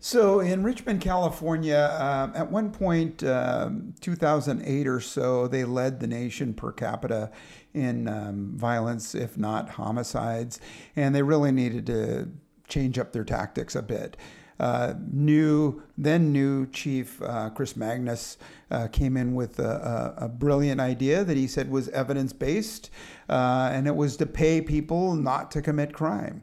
So 0.00 0.40
in 0.40 0.62
Richmond, 0.64 1.00
California, 1.00 1.96
um, 1.98 2.32
at 2.34 2.50
one 2.50 2.70
point, 2.70 3.24
um, 3.24 3.94
2008 4.02 4.86
or 4.86 5.00
so, 5.00 5.48
they 5.48 5.64
led 5.64 5.98
the 5.98 6.06
nation 6.06 6.52
per 6.52 6.72
capita 6.72 7.30
in 7.72 8.06
um, 8.06 8.52
violence, 8.54 9.14
if 9.14 9.38
not 9.38 9.70
homicides, 9.70 10.60
and 10.94 11.14
they 11.14 11.22
really 11.22 11.52
needed 11.52 11.86
to 11.86 12.28
change 12.68 12.98
up 12.98 13.14
their 13.14 13.24
tactics 13.24 13.74
a 13.74 13.80
bit. 13.80 14.18
Uh, 14.60 14.94
new 15.10 15.82
then 15.98 16.32
new 16.32 16.66
chief 16.68 17.20
uh, 17.22 17.50
Chris 17.50 17.76
Magnus 17.76 18.38
uh, 18.70 18.86
came 18.88 19.16
in 19.16 19.34
with 19.34 19.58
a, 19.58 20.14
a, 20.18 20.24
a, 20.26 20.28
brilliant 20.28 20.80
idea 20.80 21.24
that 21.24 21.36
he 21.36 21.46
said 21.46 21.70
was 21.70 21.88
evidence 21.88 22.32
based, 22.32 22.90
uh, 23.28 23.70
and 23.72 23.88
it 23.88 23.96
was 23.96 24.16
to 24.16 24.26
pay 24.26 24.60
people 24.60 25.14
not 25.14 25.50
to 25.50 25.60
commit 25.60 25.92
crime, 25.92 26.42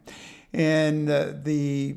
and 0.52 1.08
the 1.08 1.96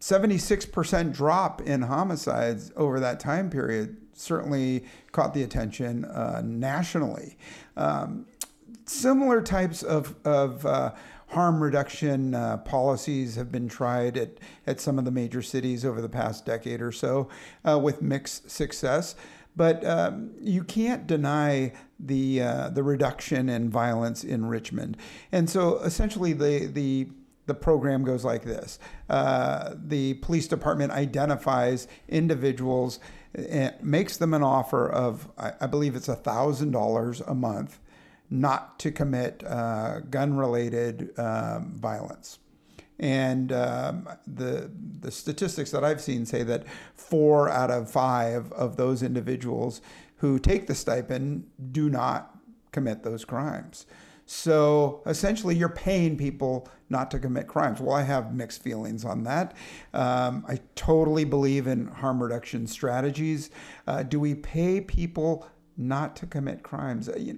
76% 0.00 1.12
drop 1.12 1.60
in 1.62 1.82
homicides 1.82 2.72
over 2.76 3.00
that 3.00 3.18
time 3.18 3.50
period 3.50 3.96
certainly 4.12 4.84
caught 5.12 5.34
the 5.34 5.42
attention 5.42 6.04
uh, 6.04 6.42
nationally. 6.44 7.36
Um, 7.76 8.26
similar 8.86 9.42
types 9.42 9.82
of, 9.82 10.14
of 10.24 10.64
uh, 10.66 10.92
harm 11.28 11.62
reduction 11.62 12.34
uh, 12.34 12.56
policies 12.58 13.36
have 13.36 13.52
been 13.52 13.68
tried 13.68 14.16
at, 14.16 14.38
at 14.66 14.80
some 14.80 14.98
of 14.98 15.04
the 15.04 15.10
major 15.10 15.42
cities 15.42 15.84
over 15.84 16.00
the 16.00 16.08
past 16.08 16.46
decade 16.46 16.80
or 16.80 16.92
so 16.92 17.28
uh, 17.68 17.78
with 17.78 18.00
mixed 18.00 18.50
success. 18.50 19.14
But 19.56 19.84
um, 19.84 20.30
you 20.40 20.62
can't 20.62 21.06
deny 21.06 21.72
the 21.98 22.42
uh, 22.42 22.68
the 22.70 22.84
reduction 22.84 23.48
in 23.48 23.70
violence 23.70 24.22
in 24.22 24.46
Richmond, 24.46 24.96
and 25.32 25.50
so 25.50 25.78
essentially 25.80 26.32
the 26.32 26.66
the 26.66 27.08
the 27.46 27.54
program 27.54 28.04
goes 28.04 28.24
like 28.24 28.44
this 28.44 28.78
uh, 29.10 29.74
the 29.74 30.14
police 30.14 30.46
department 30.46 30.92
identifies 30.92 31.88
individuals 32.08 33.00
and 33.34 33.74
makes 33.82 34.16
them 34.16 34.32
an 34.32 34.42
offer 34.42 34.88
of 34.88 35.28
i, 35.38 35.52
I 35.62 35.66
believe 35.66 35.96
it's 35.96 36.08
$1000 36.08 37.28
a 37.28 37.34
month 37.34 37.78
not 38.30 38.78
to 38.78 38.90
commit 38.90 39.42
uh, 39.46 40.00
gun 40.00 40.36
related 40.36 41.18
um, 41.18 41.74
violence 41.76 42.38
and 42.98 43.52
um, 43.52 44.08
the 44.26 44.70
the 45.00 45.10
statistics 45.10 45.70
that 45.70 45.84
I've 45.84 46.00
seen 46.00 46.26
say 46.26 46.42
that 46.42 46.64
four 46.94 47.48
out 47.48 47.70
of 47.70 47.90
five 47.90 48.52
of 48.52 48.76
those 48.76 49.02
individuals 49.02 49.80
who 50.16 50.38
take 50.38 50.66
the 50.66 50.74
stipend 50.74 51.48
do 51.70 51.88
not 51.88 52.36
commit 52.72 53.04
those 53.04 53.24
crimes. 53.24 53.86
So 54.26 55.02
essentially, 55.06 55.54
you're 55.54 55.70
paying 55.70 56.16
people 56.16 56.68
not 56.90 57.10
to 57.12 57.18
commit 57.18 57.46
crimes. 57.46 57.80
Well, 57.80 57.96
I 57.96 58.02
have 58.02 58.34
mixed 58.34 58.62
feelings 58.62 59.04
on 59.04 59.24
that. 59.24 59.56
Um, 59.94 60.44
I 60.46 60.60
totally 60.74 61.24
believe 61.24 61.66
in 61.66 61.86
harm 61.86 62.22
reduction 62.22 62.66
strategies. 62.66 63.50
Uh, 63.86 64.02
do 64.02 64.20
we 64.20 64.34
pay 64.34 64.80
people 64.80 65.46
not 65.78 66.14
to 66.16 66.26
commit 66.26 66.62
crimes? 66.62 67.08
Uh, 67.08 67.34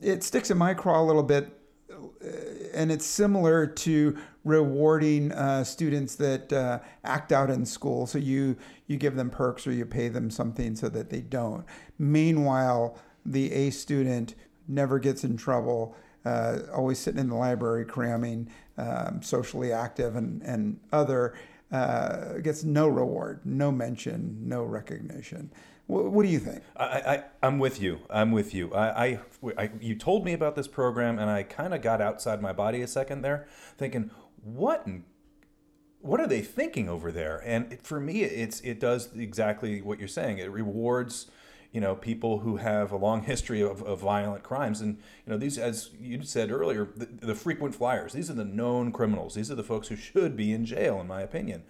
it 0.00 0.22
sticks 0.22 0.50
in 0.50 0.58
my 0.58 0.74
craw 0.74 1.00
a 1.00 1.04
little 1.04 1.22
bit, 1.22 1.58
uh, 1.90 2.28
and 2.74 2.92
it's 2.92 3.06
similar 3.06 3.66
to 3.66 4.16
rewarding 4.44 5.32
uh, 5.32 5.64
students 5.64 6.14
that 6.16 6.52
uh, 6.52 6.78
act 7.04 7.32
out 7.32 7.50
in 7.50 7.64
school. 7.66 8.06
So 8.06 8.18
you 8.18 8.56
you 8.86 8.96
give 8.96 9.16
them 9.16 9.30
perks 9.30 9.66
or 9.66 9.72
you 9.72 9.84
pay 9.84 10.08
them 10.08 10.30
something 10.30 10.76
so 10.76 10.88
that 10.90 11.10
they 11.10 11.20
don't. 11.20 11.64
Meanwhile, 11.98 12.98
the 13.24 13.52
A 13.52 13.70
student 13.70 14.34
never 14.68 14.98
gets 14.98 15.24
in 15.24 15.36
trouble, 15.36 15.96
uh, 16.24 16.58
always 16.72 16.98
sitting 16.98 17.20
in 17.20 17.28
the 17.28 17.34
library 17.34 17.84
cramming, 17.84 18.50
um, 18.78 19.22
socially 19.22 19.72
active, 19.72 20.16
and, 20.16 20.42
and 20.42 20.78
other, 20.92 21.34
uh, 21.72 22.34
gets 22.34 22.64
no 22.64 22.88
reward, 22.88 23.40
no 23.44 23.72
mention, 23.72 24.38
no 24.42 24.62
recognition. 24.62 25.52
What, 25.86 26.12
what 26.12 26.24
do 26.24 26.28
you 26.28 26.38
think? 26.38 26.62
I, 26.76 27.24
I, 27.42 27.46
am 27.46 27.58
with 27.58 27.80
you. 27.80 28.00
I'm 28.10 28.32
with 28.32 28.54
you. 28.54 28.72
I, 28.72 29.06
I, 29.06 29.20
I 29.56 29.70
you 29.80 29.94
told 29.94 30.24
me 30.24 30.32
about 30.32 30.56
this 30.56 30.68
program, 30.68 31.18
and 31.18 31.30
I 31.30 31.42
kind 31.42 31.74
of 31.74 31.82
got 31.82 32.00
outside 32.00 32.42
my 32.42 32.52
body 32.52 32.82
a 32.82 32.86
second 32.86 33.22
there, 33.22 33.46
thinking, 33.76 34.10
what 34.42 34.86
what 36.00 36.20
are 36.20 36.26
they 36.26 36.40
thinking 36.40 36.88
over 36.88 37.10
there? 37.10 37.42
And 37.44 37.80
for 37.82 38.00
me, 38.00 38.22
it's 38.22 38.60
it 38.60 38.80
does 38.80 39.14
exactly 39.16 39.80
what 39.82 39.98
you're 39.98 40.08
saying. 40.08 40.38
It 40.38 40.50
rewards 40.50 41.30
you 41.76 41.82
know 41.82 41.94
people 41.94 42.38
who 42.38 42.56
have 42.56 42.90
a 42.90 42.96
long 42.96 43.22
history 43.22 43.60
of, 43.60 43.82
of 43.82 44.00
violent 44.00 44.42
crimes. 44.42 44.80
And 44.80 44.96
you 45.26 45.30
know 45.30 45.36
these 45.36 45.58
as 45.58 45.90
you 46.00 46.22
said 46.22 46.50
earlier 46.50 46.88
the, 46.96 47.04
the, 47.04 47.34
frequent 47.34 47.74
flyers 47.74 48.14
these 48.14 48.30
are 48.30 48.32
the 48.32 48.46
known 48.46 48.92
criminals. 48.92 49.34
These 49.34 49.50
are 49.50 49.54
the 49.54 49.62
folks 49.62 49.88
who 49.88 49.94
should 49.94 50.38
be 50.38 50.54
in 50.54 50.64
jail 50.64 50.98
in 51.02 51.06
my 51.06 51.20
opinion. 51.20 51.64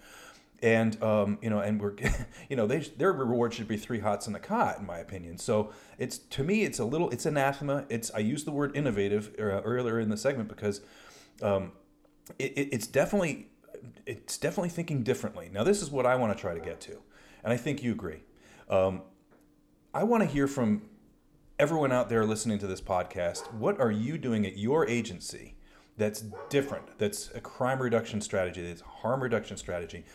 And 0.63 1.03
um, 1.03 1.39
you 1.41 1.49
know 1.49 1.59
and 1.59 1.81
we're 1.81 1.93
you 2.49 2.55
know 2.55 2.65
they, 2.65 2.79
their 2.79 3.11
reward 3.11 3.53
should 3.53 3.67
be 3.67 3.75
three 3.75 3.99
hots 3.99 4.27
in 4.27 4.31
the 4.31 4.39
cot 4.39 4.79
in 4.79 4.85
my 4.85 4.99
opinion. 4.99 5.39
So 5.39 5.73
it's 5.97 6.17
to 6.17 6.41
me 6.41 6.63
it's 6.63 6.79
a 6.79 6.85
little 6.85 7.09
it's 7.09 7.25
anathema. 7.25 7.83
It's 7.89 8.09
i 8.15 8.19
use 8.19 8.45
the 8.45 8.51
word 8.51 8.77
innovative 8.77 9.35
uh, 9.37 9.43
earlier 9.43 9.99
in 9.99 10.07
the 10.07 10.15
segment 10.15 10.47
because 10.47 10.79
um, 11.41 11.73
it, 12.39 12.69
it's 12.71 12.87
definitely 12.87 13.47
it's 14.05 14.37
definitely 14.37 14.69
thinking 14.69 15.03
differently. 15.03 15.49
Now 15.51 15.65
this 15.65 15.81
is 15.81 15.91
what 15.91 16.05
i 16.05 16.15
want 16.15 16.31
to 16.31 16.39
try 16.39 16.53
to 16.53 16.61
get 16.61 16.79
to 16.79 16.97
and 17.43 17.51
i 17.51 17.57
think 17.57 17.83
you 17.83 17.91
agree. 17.91 18.21
Um, 18.69 19.01
I 19.93 20.03
want 20.03 20.21
to 20.21 20.29
hear 20.29 20.47
from 20.47 20.81
everyone 21.57 21.91
out 21.91 22.09
there 22.09 22.25
listening 22.25 22.59
to 22.59 22.67
this 22.67 22.81
podcast. 22.81 23.51
What 23.53 23.79
are 23.79 23.91
you 23.91 24.17
doing 24.17 24.45
at 24.45 24.57
your 24.57 24.87
agency 24.87 25.55
that's 25.97 26.25
different? 26.49 26.97
That's 26.97 27.31
a 27.33 27.39
crime 27.39 27.81
reduction 27.81 28.21
strategy. 28.21 28.67
That's 28.67 28.81
harm 28.81 29.23
reduction 29.23 29.57
strategy. 29.57 30.05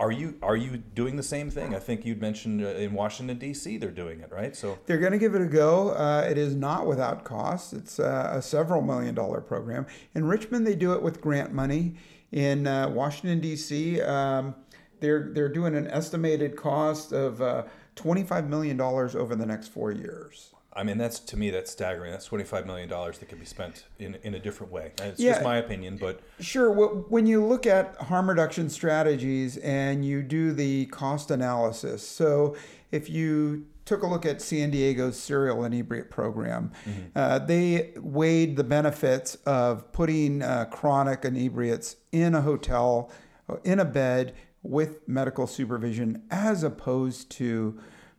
Are 0.00 0.12
you 0.12 0.36
are 0.42 0.56
you 0.56 0.76
doing 0.76 1.16
the 1.16 1.22
same 1.22 1.50
thing? 1.50 1.74
I 1.74 1.78
think 1.78 2.04
you'd 2.04 2.20
mentioned 2.20 2.62
uh, 2.62 2.68
in 2.68 2.92
Washington 2.92 3.38
D.C. 3.38 3.78
they're 3.78 3.90
doing 3.90 4.20
it, 4.20 4.30
right? 4.30 4.54
So 4.54 4.78
they're 4.86 4.98
going 4.98 5.12
to 5.12 5.18
give 5.18 5.34
it 5.34 5.42
a 5.42 5.46
go. 5.46 5.90
Uh, 5.90 6.26
it 6.28 6.38
is 6.38 6.54
not 6.54 6.86
without 6.86 7.24
cost. 7.24 7.72
It's 7.72 7.98
uh, 7.98 8.32
a 8.34 8.42
several 8.42 8.82
million 8.82 9.14
dollar 9.14 9.40
program. 9.40 9.86
In 10.14 10.26
Richmond, 10.26 10.66
they 10.66 10.76
do 10.76 10.92
it 10.92 11.02
with 11.02 11.20
grant 11.20 11.52
money. 11.52 11.96
In 12.30 12.66
uh, 12.66 12.90
Washington 12.90 13.40
D.C., 13.40 14.00
um, 14.02 14.54
they're 15.00 15.30
they're 15.32 15.48
doing 15.48 15.74
an 15.74 15.88
estimated 15.88 16.56
cost 16.56 17.12
of 17.12 17.42
uh, 17.42 17.64
$25 17.98 18.48
million 18.48 18.80
over 18.80 19.34
the 19.34 19.46
next 19.46 19.68
four 19.68 19.92
years. 19.92 20.54
I 20.72 20.84
mean, 20.84 20.96
that's 20.96 21.18
to 21.20 21.36
me, 21.36 21.50
that's 21.50 21.72
staggering. 21.72 22.12
That's 22.12 22.28
$25 22.28 22.64
million 22.64 22.88
that 22.88 23.28
could 23.28 23.40
be 23.40 23.46
spent 23.46 23.84
in, 23.98 24.16
in 24.22 24.34
a 24.34 24.38
different 24.38 24.72
way. 24.72 24.92
It's 24.98 25.18
yeah, 25.18 25.32
just 25.32 25.42
my 25.42 25.56
opinion, 25.56 25.96
but. 25.96 26.20
Sure. 26.38 26.70
When 26.70 27.26
you 27.26 27.44
look 27.44 27.66
at 27.66 27.96
harm 27.96 28.28
reduction 28.28 28.70
strategies 28.70 29.56
and 29.56 30.04
you 30.04 30.22
do 30.22 30.52
the 30.52 30.86
cost 30.86 31.32
analysis, 31.32 32.06
so 32.06 32.56
if 32.92 33.10
you 33.10 33.66
took 33.86 34.02
a 34.02 34.06
look 34.06 34.26
at 34.26 34.42
San 34.42 34.70
Diego's 34.70 35.18
serial 35.18 35.64
inebriate 35.64 36.10
program, 36.10 36.70
mm-hmm. 36.84 37.00
uh, 37.16 37.40
they 37.40 37.94
weighed 37.96 38.56
the 38.56 38.64
benefits 38.64 39.34
of 39.46 39.90
putting 39.92 40.42
uh, 40.42 40.66
chronic 40.66 41.24
inebriates 41.24 41.96
in 42.12 42.34
a 42.34 42.42
hotel, 42.42 43.10
uh, 43.48 43.56
in 43.64 43.80
a 43.80 43.84
bed, 43.84 44.34
with 44.62 45.06
medical 45.08 45.46
supervision 45.46 46.22
as 46.30 46.62
opposed 46.62 47.30
to 47.30 47.78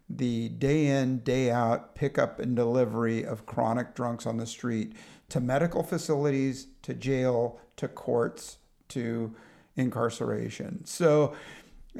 the 0.09 0.49
day 0.49 0.87
in, 0.87 1.19
day 1.19 1.51
out 1.51 1.93
pickup 1.93 2.39
and 2.39 2.55
delivery 2.55 3.23
of 3.23 3.45
chronic 3.45 3.93
drunks 3.93 4.25
on 4.25 4.37
the 4.37 4.45
street 4.45 4.93
to 5.29 5.39
medical 5.39 5.83
facilities, 5.83 6.67
to 6.81 6.95
jail, 6.95 7.59
to 7.75 7.87
courts, 7.87 8.57
to 8.87 9.35
incarceration. 9.75 10.83
So, 10.85 11.35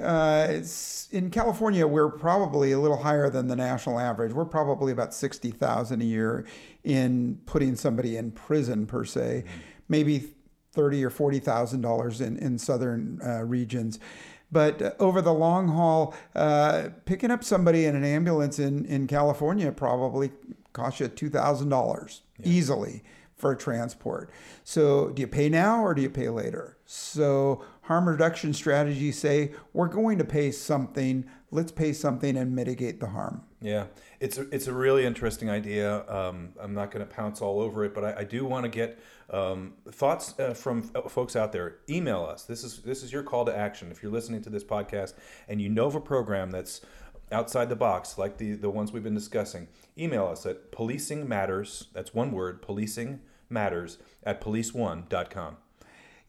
uh, 0.02 0.62
in 1.12 1.30
California, 1.30 1.86
we're 1.86 2.10
probably 2.10 2.72
a 2.72 2.80
little 2.80 2.98
higher 2.98 3.30
than 3.30 3.48
the 3.48 3.56
national 3.56 4.00
average. 4.00 4.34
We're 4.34 4.46
probably 4.46 4.92
about 4.92 5.14
sixty 5.14 5.52
thousand 5.52 6.02
a 6.02 6.06
year 6.06 6.46
in 6.84 7.40
putting 7.46 7.76
somebody 7.76 8.18
in 8.18 8.32
prison 8.32 8.86
per 8.86 9.04
se, 9.04 9.44
mm-hmm. 9.46 9.60
maybe 9.88 10.34
thirty 10.72 11.04
or 11.04 11.10
forty 11.10 11.40
thousand 11.40 11.82
dollars 11.82 12.22
in 12.22 12.38
in 12.38 12.58
southern 12.58 13.20
uh, 13.26 13.44
regions. 13.44 14.00
But 14.52 14.82
uh, 14.82 14.92
over 15.00 15.22
the 15.22 15.34
long 15.34 15.68
haul, 15.70 16.16
uh, 16.36 16.90
picking 17.06 17.32
up 17.32 17.44
somebody 17.44 17.86
in 17.86 17.96
an 17.96 18.04
ambulance 18.04 18.60
in, 18.60 18.86
in 18.86 19.08
California 19.08 19.72
probably 19.72 20.32
costs 20.74 21.00
you 21.00 21.08
$2,000 21.08 22.22
easily 22.44 23.04
for 23.36 23.56
transport. 23.56 24.30
So 24.64 25.10
do 25.10 25.22
you 25.22 25.28
pay 25.28 25.50
now 25.50 25.84
or 25.84 25.94
do 25.94 26.02
you 26.02 26.10
pay 26.10 26.30
later? 26.30 26.78
So 26.86 27.64
harm 27.84 28.08
reduction 28.08 28.54
strategies 28.54 29.18
say 29.18 29.54
we're 29.74 29.88
going 29.88 30.18
to 30.18 30.26
pay 30.26 30.52
something, 30.52 31.26
let's 31.52 31.72
pay 31.72 31.94
something 31.94 32.36
and 32.36 32.56
mitigate 32.56 33.00
the 33.00 33.08
harm. 33.08 33.44
Yeah, 33.62 33.88
it's 34.22 34.38
a, 34.38 34.48
it's 34.56 34.68
a 34.68 34.74
really 34.74 35.06
interesting 35.06 35.50
idea. 35.50 36.10
Um, 36.10 36.54
I'm 36.60 36.74
not 36.74 36.92
going 36.92 37.06
to 37.06 37.14
pounce 37.14 37.42
all 37.42 37.60
over 37.60 37.84
it, 37.84 37.94
but 37.94 38.06
I, 38.06 38.20
I 38.20 38.24
do 38.24 38.46
want 38.46 38.64
to 38.64 38.70
get 38.70 39.00
um, 39.30 39.74
thoughts 39.92 40.34
uh, 40.40 40.54
from 40.54 40.90
uh, 40.96 41.02
folks 41.10 41.36
out 41.36 41.52
there. 41.52 41.78
Email 41.90 42.24
us. 42.24 42.44
This 42.44 42.64
is 42.64 42.82
this 42.84 43.04
is 43.04 43.12
your 43.12 43.24
call 43.24 43.44
to 43.46 43.56
action. 43.56 43.92
If 43.92 44.02
you're 44.02 44.14
listening 44.14 44.42
to 44.44 44.50
this 44.50 44.64
podcast 44.64 45.14
and 45.50 45.62
you 45.62 45.68
know 45.68 45.88
of 45.88 45.96
a 45.96 46.00
program 46.00 46.52
that's 46.52 46.82
outside 47.34 47.68
the 47.68 47.76
box, 47.76 48.18
like 48.18 48.38
the 48.38 48.54
the 48.54 48.70
ones 48.70 48.94
we've 48.94 49.04
been 49.04 49.14
discussing, 49.14 49.68
email 49.98 50.28
us 50.28 50.46
at 50.46 50.72
policing 50.72 51.28
matters. 51.28 51.88
That's 51.94 52.14
one 52.14 52.32
word, 52.32 52.62
policing 52.62 53.20
matters 53.50 53.98
at 54.24 54.40
policeone.com. 54.40 55.58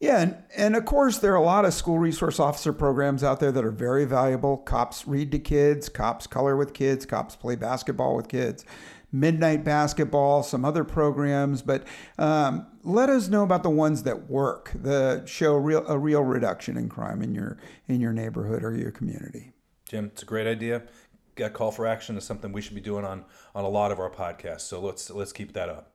Yeah, 0.01 0.21
and, 0.21 0.37
and 0.57 0.75
of 0.75 0.85
course, 0.85 1.19
there 1.19 1.31
are 1.31 1.35
a 1.35 1.43
lot 1.43 1.63
of 1.63 1.75
school 1.75 1.99
resource 1.99 2.39
officer 2.39 2.73
programs 2.73 3.23
out 3.23 3.39
there 3.39 3.51
that 3.51 3.63
are 3.63 3.71
very 3.71 4.03
valuable. 4.03 4.57
Cops 4.57 5.07
read 5.07 5.31
to 5.31 5.37
kids, 5.37 5.89
cops 5.89 6.25
color 6.25 6.57
with 6.57 6.73
kids, 6.73 7.05
cops 7.05 7.35
play 7.35 7.55
basketball 7.55 8.15
with 8.15 8.27
kids, 8.27 8.65
midnight 9.11 9.63
basketball, 9.63 10.41
some 10.41 10.65
other 10.65 10.83
programs. 10.83 11.61
But 11.61 11.85
um, 12.17 12.65
let 12.81 13.11
us 13.11 13.27
know 13.27 13.43
about 13.43 13.61
the 13.61 13.69
ones 13.69 14.01
that 14.01 14.27
work, 14.27 14.71
that 14.73 15.29
show 15.29 15.55
real, 15.55 15.85
a 15.87 15.99
real 15.99 16.23
reduction 16.23 16.77
in 16.77 16.89
crime 16.89 17.21
in 17.21 17.35
your 17.35 17.59
in 17.87 18.01
your 18.01 18.11
neighborhood 18.11 18.63
or 18.63 18.75
your 18.75 18.91
community. 18.91 19.51
Jim, 19.87 20.05
it's 20.05 20.23
a 20.23 20.25
great 20.25 20.47
idea. 20.47 20.81
That 21.35 21.53
call 21.53 21.69
for 21.69 21.85
action 21.85 22.17
is 22.17 22.23
something 22.23 22.51
we 22.51 22.61
should 22.61 22.75
be 22.75 22.81
doing 22.81 23.05
on 23.05 23.23
on 23.53 23.65
a 23.65 23.69
lot 23.69 23.91
of 23.91 23.99
our 23.99 24.09
podcasts. 24.09 24.61
So 24.61 24.81
let's 24.81 25.11
let's 25.11 25.31
keep 25.31 25.53
that 25.53 25.69
up. 25.69 25.93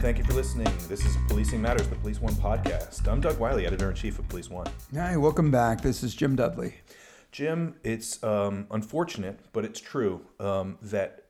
And 0.00 0.06
thank 0.06 0.16
you 0.16 0.24
for 0.24 0.32
listening. 0.32 0.72
This 0.88 1.04
is 1.04 1.14
Policing 1.28 1.60
Matters, 1.60 1.86
the 1.86 1.94
Police 1.94 2.22
One 2.22 2.32
podcast. 2.32 3.06
I'm 3.06 3.20
Doug 3.20 3.38
Wyllie, 3.38 3.66
editor 3.66 3.90
in 3.90 3.94
chief 3.94 4.18
of 4.18 4.26
Police 4.30 4.48
One. 4.48 4.66
Hi, 4.94 5.14
welcome 5.18 5.50
back. 5.50 5.82
This 5.82 6.02
is 6.02 6.14
Jim 6.14 6.36
Dudley. 6.36 6.76
Jim, 7.32 7.74
it's 7.84 8.24
um, 8.24 8.66
unfortunate, 8.70 9.40
but 9.52 9.66
it's 9.66 9.78
true 9.78 10.22
um, 10.38 10.78
that 10.80 11.26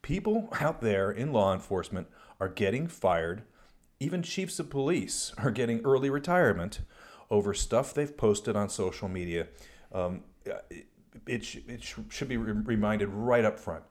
people 0.00 0.48
out 0.62 0.80
there 0.80 1.10
in 1.10 1.30
law 1.30 1.52
enforcement 1.52 2.06
are 2.40 2.48
getting 2.48 2.86
fired. 2.86 3.42
Even 4.00 4.22
chiefs 4.22 4.58
of 4.58 4.70
police 4.70 5.34
are 5.38 5.50
getting 5.50 5.82
early 5.84 6.08
retirement 6.08 6.80
over 7.30 7.52
stuff 7.52 7.92
they've 7.92 8.16
posted 8.16 8.56
on 8.56 8.70
social 8.70 9.08
media. 9.10 9.48
Um, 9.92 10.22
it, 10.70 10.86
it, 11.26 11.44
sh- 11.44 11.58
it 11.68 11.84
sh- 11.84 11.98
should 12.08 12.28
be 12.28 12.38
re- 12.38 12.52
reminded 12.64 13.10
right 13.10 13.44
up 13.44 13.60
front 13.60 13.84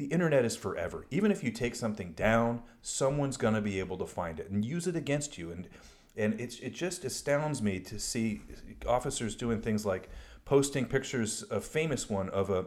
the 0.00 0.06
internet 0.06 0.46
is 0.46 0.56
forever. 0.56 1.04
Even 1.10 1.30
if 1.30 1.44
you 1.44 1.50
take 1.50 1.74
something 1.74 2.12
down, 2.12 2.62
someone's 2.80 3.36
going 3.36 3.52
to 3.52 3.60
be 3.60 3.78
able 3.78 3.98
to 3.98 4.06
find 4.06 4.40
it 4.40 4.48
and 4.48 4.64
use 4.64 4.86
it 4.86 4.96
against 4.96 5.36
you. 5.36 5.52
And 5.52 5.68
and 6.16 6.40
it's, 6.40 6.58
it 6.60 6.72
just 6.72 7.04
astounds 7.04 7.60
me 7.60 7.80
to 7.80 7.98
see 7.98 8.40
officers 8.86 9.36
doing 9.36 9.60
things 9.60 9.84
like 9.84 10.08
posting 10.44 10.86
pictures, 10.86 11.44
a 11.50 11.60
famous 11.60 12.08
one 12.08 12.30
of 12.30 12.48
a, 12.48 12.66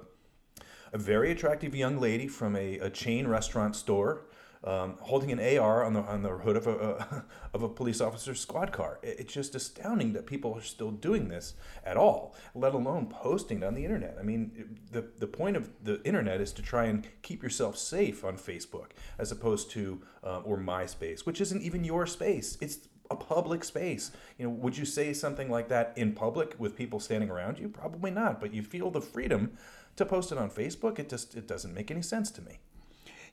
a 0.93 0.97
very 0.97 1.31
attractive 1.31 1.75
young 1.75 1.99
lady 1.99 2.27
from 2.27 2.55
a, 2.55 2.77
a 2.77 2.89
chain 2.89 3.27
restaurant 3.27 3.75
store 3.75 4.25
um, 4.63 4.97
holding 5.01 5.31
an 5.31 5.57
AR 5.57 5.83
on 5.83 5.93
the 5.93 6.01
on 6.01 6.23
the 6.23 6.29
hood 6.29 6.55
of 6.55 6.67
a, 6.67 7.25
of 7.53 7.63
a 7.63 7.69
police 7.69 7.99
officer's 7.99 8.39
squad 8.39 8.71
car. 8.71 8.99
It's 9.03 9.33
just 9.33 9.55
astounding 9.55 10.13
that 10.13 10.25
people 10.25 10.53
are 10.53 10.61
still 10.61 10.91
doing 10.91 11.27
this 11.27 11.55
at 11.85 11.97
all, 11.97 12.35
let 12.55 12.73
alone 12.73 13.07
posting 13.07 13.59
it 13.59 13.63
on 13.63 13.75
the 13.75 13.83
internet. 13.83 14.17
I 14.19 14.23
mean, 14.23 14.79
the 14.91 15.09
the 15.17 15.27
point 15.27 15.57
of 15.57 15.69
the 15.83 16.01
internet 16.03 16.39
is 16.39 16.53
to 16.53 16.61
try 16.61 16.85
and 16.85 17.07
keep 17.21 17.43
yourself 17.43 17.77
safe 17.77 18.23
on 18.23 18.37
Facebook 18.37 18.91
as 19.17 19.31
opposed 19.31 19.69
to 19.71 20.01
uh, 20.23 20.39
or 20.39 20.57
MySpace, 20.57 21.25
which 21.25 21.41
isn't 21.41 21.61
even 21.61 21.83
your 21.83 22.05
space. 22.05 22.57
It's 22.61 22.87
a 23.11 23.15
public 23.15 23.63
space. 23.63 24.11
You 24.37 24.45
know, 24.45 24.51
would 24.51 24.77
you 24.77 24.85
say 24.85 25.13
something 25.13 25.49
like 25.49 25.67
that 25.69 25.93
in 25.95 26.13
public 26.13 26.55
with 26.57 26.75
people 26.75 26.99
standing 26.99 27.29
around 27.29 27.59
you? 27.59 27.69
Probably 27.69 28.11
not. 28.11 28.39
But 28.39 28.53
you 28.53 28.63
feel 28.63 28.91
the 28.91 29.01
freedom 29.01 29.57
to 29.95 30.05
post 30.05 30.31
it 30.31 30.37
on 30.37 30.49
Facebook. 30.49 30.99
It 30.99 31.09
just 31.09 31.35
it 31.35 31.47
doesn't 31.47 31.73
make 31.73 31.91
any 31.91 32.01
sense 32.01 32.31
to 32.31 32.41
me. 32.41 32.59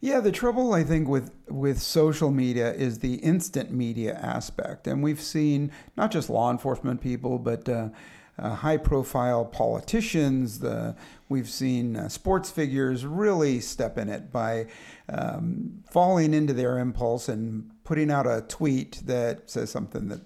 Yeah, 0.00 0.20
the 0.20 0.32
trouble 0.32 0.72
I 0.72 0.82
think 0.82 1.08
with 1.08 1.30
with 1.48 1.80
social 1.80 2.30
media 2.30 2.72
is 2.72 3.00
the 3.00 3.16
instant 3.16 3.70
media 3.70 4.14
aspect, 4.14 4.86
and 4.86 5.02
we've 5.02 5.20
seen 5.20 5.70
not 5.96 6.10
just 6.10 6.30
law 6.30 6.50
enforcement 6.50 7.02
people, 7.02 7.38
but 7.38 7.68
uh, 7.68 7.90
uh, 8.38 8.54
high 8.54 8.78
profile 8.78 9.44
politicians. 9.44 10.60
The 10.60 10.96
we've 11.28 11.50
seen 11.50 11.96
uh, 11.96 12.08
sports 12.08 12.50
figures 12.50 13.04
really 13.04 13.60
step 13.60 13.98
in 13.98 14.08
it 14.08 14.32
by 14.32 14.68
um, 15.10 15.84
falling 15.90 16.32
into 16.32 16.54
their 16.54 16.78
impulse 16.78 17.28
and 17.28 17.70
putting 17.84 18.10
out 18.10 18.26
a 18.26 18.42
tweet 18.48 19.02
that 19.04 19.50
says 19.50 19.70
something 19.70 20.08
that 20.08 20.22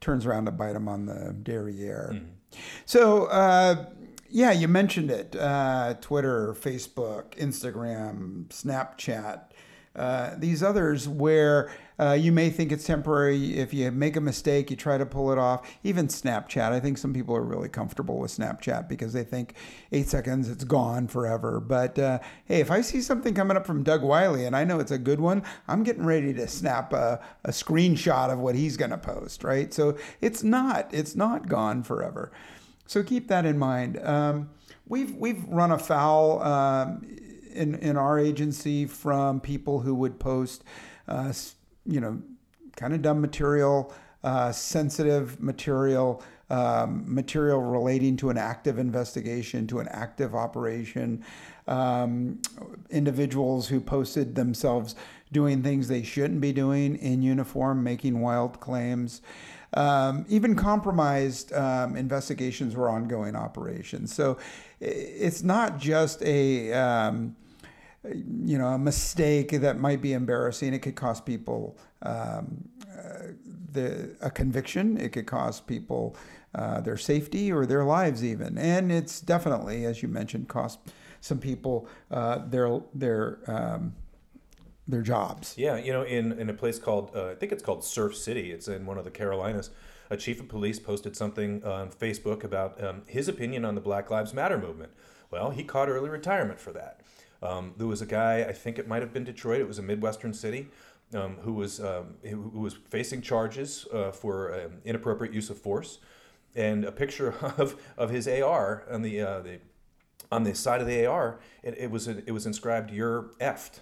turns 0.00 0.26
around 0.26 0.44
to 0.44 0.52
bite 0.52 0.74
them 0.74 0.88
on 0.88 1.06
the 1.06 1.34
derriere. 1.42 2.10
Mm-hmm. 2.12 2.60
So 2.84 3.26
uh, 3.26 3.86
yeah, 4.30 4.52
you 4.52 4.68
mentioned 4.68 5.10
it. 5.10 5.36
Uh, 5.36 5.94
Twitter, 6.00 6.54
Facebook, 6.58 7.36
Instagram, 7.36 8.46
Snapchat, 8.48 9.42
uh, 9.96 10.34
these 10.36 10.62
others 10.62 11.08
where 11.08 11.72
uh, 11.98 12.12
you 12.12 12.30
may 12.30 12.50
think 12.50 12.70
it's 12.70 12.84
temporary. 12.84 13.58
If 13.58 13.72
you 13.72 13.90
make 13.90 14.16
a 14.16 14.20
mistake, 14.20 14.70
you 14.70 14.76
try 14.76 14.98
to 14.98 15.06
pull 15.06 15.32
it 15.32 15.38
off. 15.38 15.66
Even 15.82 16.08
Snapchat, 16.08 16.70
I 16.70 16.80
think 16.80 16.98
some 16.98 17.14
people 17.14 17.34
are 17.34 17.42
really 17.42 17.70
comfortable 17.70 18.18
with 18.18 18.30
Snapchat 18.30 18.88
because 18.88 19.14
they 19.14 19.24
think 19.24 19.54
eight 19.92 20.08
seconds, 20.08 20.50
it's 20.50 20.64
gone 20.64 21.08
forever. 21.08 21.60
But 21.60 21.98
uh, 21.98 22.18
hey, 22.44 22.60
if 22.60 22.70
I 22.70 22.82
see 22.82 23.00
something 23.00 23.32
coming 23.32 23.56
up 23.56 23.66
from 23.66 23.82
Doug 23.82 24.02
Wyllie 24.02 24.44
and 24.44 24.54
I 24.54 24.64
know 24.64 24.80
it's 24.80 24.90
a 24.90 24.98
good 24.98 25.20
one, 25.20 25.42
I'm 25.66 25.82
getting 25.82 26.04
ready 26.04 26.34
to 26.34 26.46
snap 26.46 26.92
a, 26.92 27.18
a 27.44 27.50
screenshot 27.50 28.30
of 28.30 28.38
what 28.38 28.54
he's 28.54 28.76
going 28.76 28.90
to 28.90 28.98
post, 28.98 29.42
right? 29.42 29.72
So 29.72 29.96
it's 30.20 30.42
not, 30.42 30.92
it's 30.92 31.16
not 31.16 31.48
gone 31.48 31.82
forever. 31.82 32.30
So 32.86 33.02
keep 33.02 33.28
that 33.28 33.44
in 33.44 33.58
mind. 33.58 33.98
Um, 34.02 34.50
we've 34.86 35.14
we've 35.14 35.44
run 35.48 35.72
afoul 35.72 36.42
um, 36.42 37.06
in 37.52 37.74
in 37.76 37.96
our 37.96 38.18
agency 38.18 38.86
from 38.86 39.40
people 39.40 39.80
who 39.80 39.94
would 39.94 40.18
post, 40.18 40.64
uh, 41.08 41.32
you 41.84 42.00
know, 42.00 42.22
kind 42.76 42.94
of 42.94 43.02
dumb 43.02 43.20
material, 43.20 43.92
uh, 44.24 44.52
sensitive 44.52 45.40
material. 45.42 46.22
Um, 46.48 47.02
material 47.12 47.60
relating 47.60 48.16
to 48.18 48.30
an 48.30 48.38
active 48.38 48.78
investigation, 48.78 49.66
to 49.66 49.80
an 49.80 49.88
active 49.88 50.32
operation, 50.32 51.24
um, 51.66 52.40
individuals 52.88 53.66
who 53.66 53.80
posted 53.80 54.36
themselves 54.36 54.94
doing 55.32 55.60
things 55.60 55.88
they 55.88 56.04
shouldn't 56.04 56.40
be 56.40 56.52
doing 56.52 56.94
in 56.98 57.20
uniform, 57.20 57.82
making 57.82 58.20
wild 58.20 58.60
claims. 58.60 59.22
Um, 59.76 60.24
even 60.28 60.56
compromised 60.56 61.52
um, 61.52 61.96
investigations 61.96 62.74
were 62.74 62.88
ongoing 62.88 63.36
operations. 63.36 64.14
So 64.14 64.38
it's 64.80 65.42
not 65.42 65.78
just 65.78 66.22
a 66.22 66.72
um, 66.72 67.36
you 68.12 68.58
know 68.58 68.68
a 68.68 68.78
mistake 68.78 69.50
that 69.50 69.78
might 69.78 70.00
be 70.00 70.12
embarrassing. 70.12 70.72
It 70.74 70.80
could 70.80 70.96
cost 70.96 71.26
people 71.26 71.76
um, 72.02 72.68
uh, 72.90 73.32
the 73.72 74.16
a 74.20 74.30
conviction. 74.30 74.96
It 74.96 75.12
could 75.12 75.26
cost 75.26 75.66
people 75.66 76.16
uh, 76.54 76.80
their 76.80 76.96
safety 76.96 77.52
or 77.52 77.66
their 77.66 77.84
lives 77.84 78.24
even. 78.24 78.56
And 78.56 78.90
it's 78.90 79.20
definitely, 79.20 79.84
as 79.84 80.02
you 80.02 80.08
mentioned, 80.08 80.48
cost 80.48 80.78
some 81.20 81.38
people 81.38 81.88
uh, 82.10 82.38
their 82.48 82.80
their 82.94 83.38
um, 83.46 83.94
their 84.88 85.02
jobs. 85.02 85.54
Yeah, 85.56 85.76
you 85.76 85.92
know, 85.92 86.02
in, 86.02 86.32
in 86.32 86.48
a 86.48 86.54
place 86.54 86.78
called, 86.78 87.10
uh, 87.14 87.30
I 87.30 87.34
think 87.34 87.52
it's 87.52 87.62
called 87.62 87.84
Surf 87.84 88.16
City, 88.16 88.52
it's 88.52 88.68
in 88.68 88.86
one 88.86 88.98
of 88.98 89.04
the 89.04 89.10
Carolinas. 89.10 89.70
A 90.10 90.16
chief 90.16 90.40
of 90.40 90.48
police 90.48 90.78
posted 90.78 91.16
something 91.16 91.64
on 91.64 91.90
Facebook 91.90 92.44
about 92.44 92.82
um, 92.82 93.02
his 93.08 93.26
opinion 93.26 93.64
on 93.64 93.74
the 93.74 93.80
Black 93.80 94.10
Lives 94.10 94.32
Matter 94.32 94.58
movement. 94.58 94.92
Well, 95.30 95.50
he 95.50 95.64
caught 95.64 95.88
early 95.88 96.08
retirement 96.08 96.60
for 96.60 96.72
that. 96.72 97.00
Um, 97.42 97.74
there 97.76 97.88
was 97.88 98.00
a 98.00 98.06
guy, 98.06 98.44
I 98.44 98.52
think 98.52 98.78
it 98.78 98.86
might 98.86 99.02
have 99.02 99.12
been 99.12 99.24
Detroit, 99.24 99.60
it 99.60 99.68
was 99.68 99.78
a 99.78 99.82
Midwestern 99.82 100.32
city, 100.32 100.68
um, 101.12 101.36
who, 101.42 101.52
was, 101.54 101.80
um, 101.80 102.14
who 102.22 102.60
was 102.60 102.74
facing 102.74 103.20
charges 103.22 103.86
uh, 103.92 104.12
for 104.12 104.54
um, 104.54 104.78
inappropriate 104.84 105.34
use 105.34 105.50
of 105.50 105.58
force. 105.58 105.98
And 106.54 106.84
a 106.84 106.92
picture 106.92 107.32
of, 107.58 107.76
of 107.98 108.10
his 108.10 108.28
AR 108.28 108.84
on 108.90 109.02
the, 109.02 109.20
uh, 109.20 109.40
the, 109.40 109.58
on 110.30 110.44
the 110.44 110.54
side 110.54 110.80
of 110.80 110.86
the 110.86 111.04
AR, 111.06 111.40
it, 111.62 111.76
it, 111.76 111.90
was, 111.90 112.06
it 112.06 112.30
was 112.30 112.46
inscribed, 112.46 112.92
You're 112.92 113.30
effed 113.40 113.80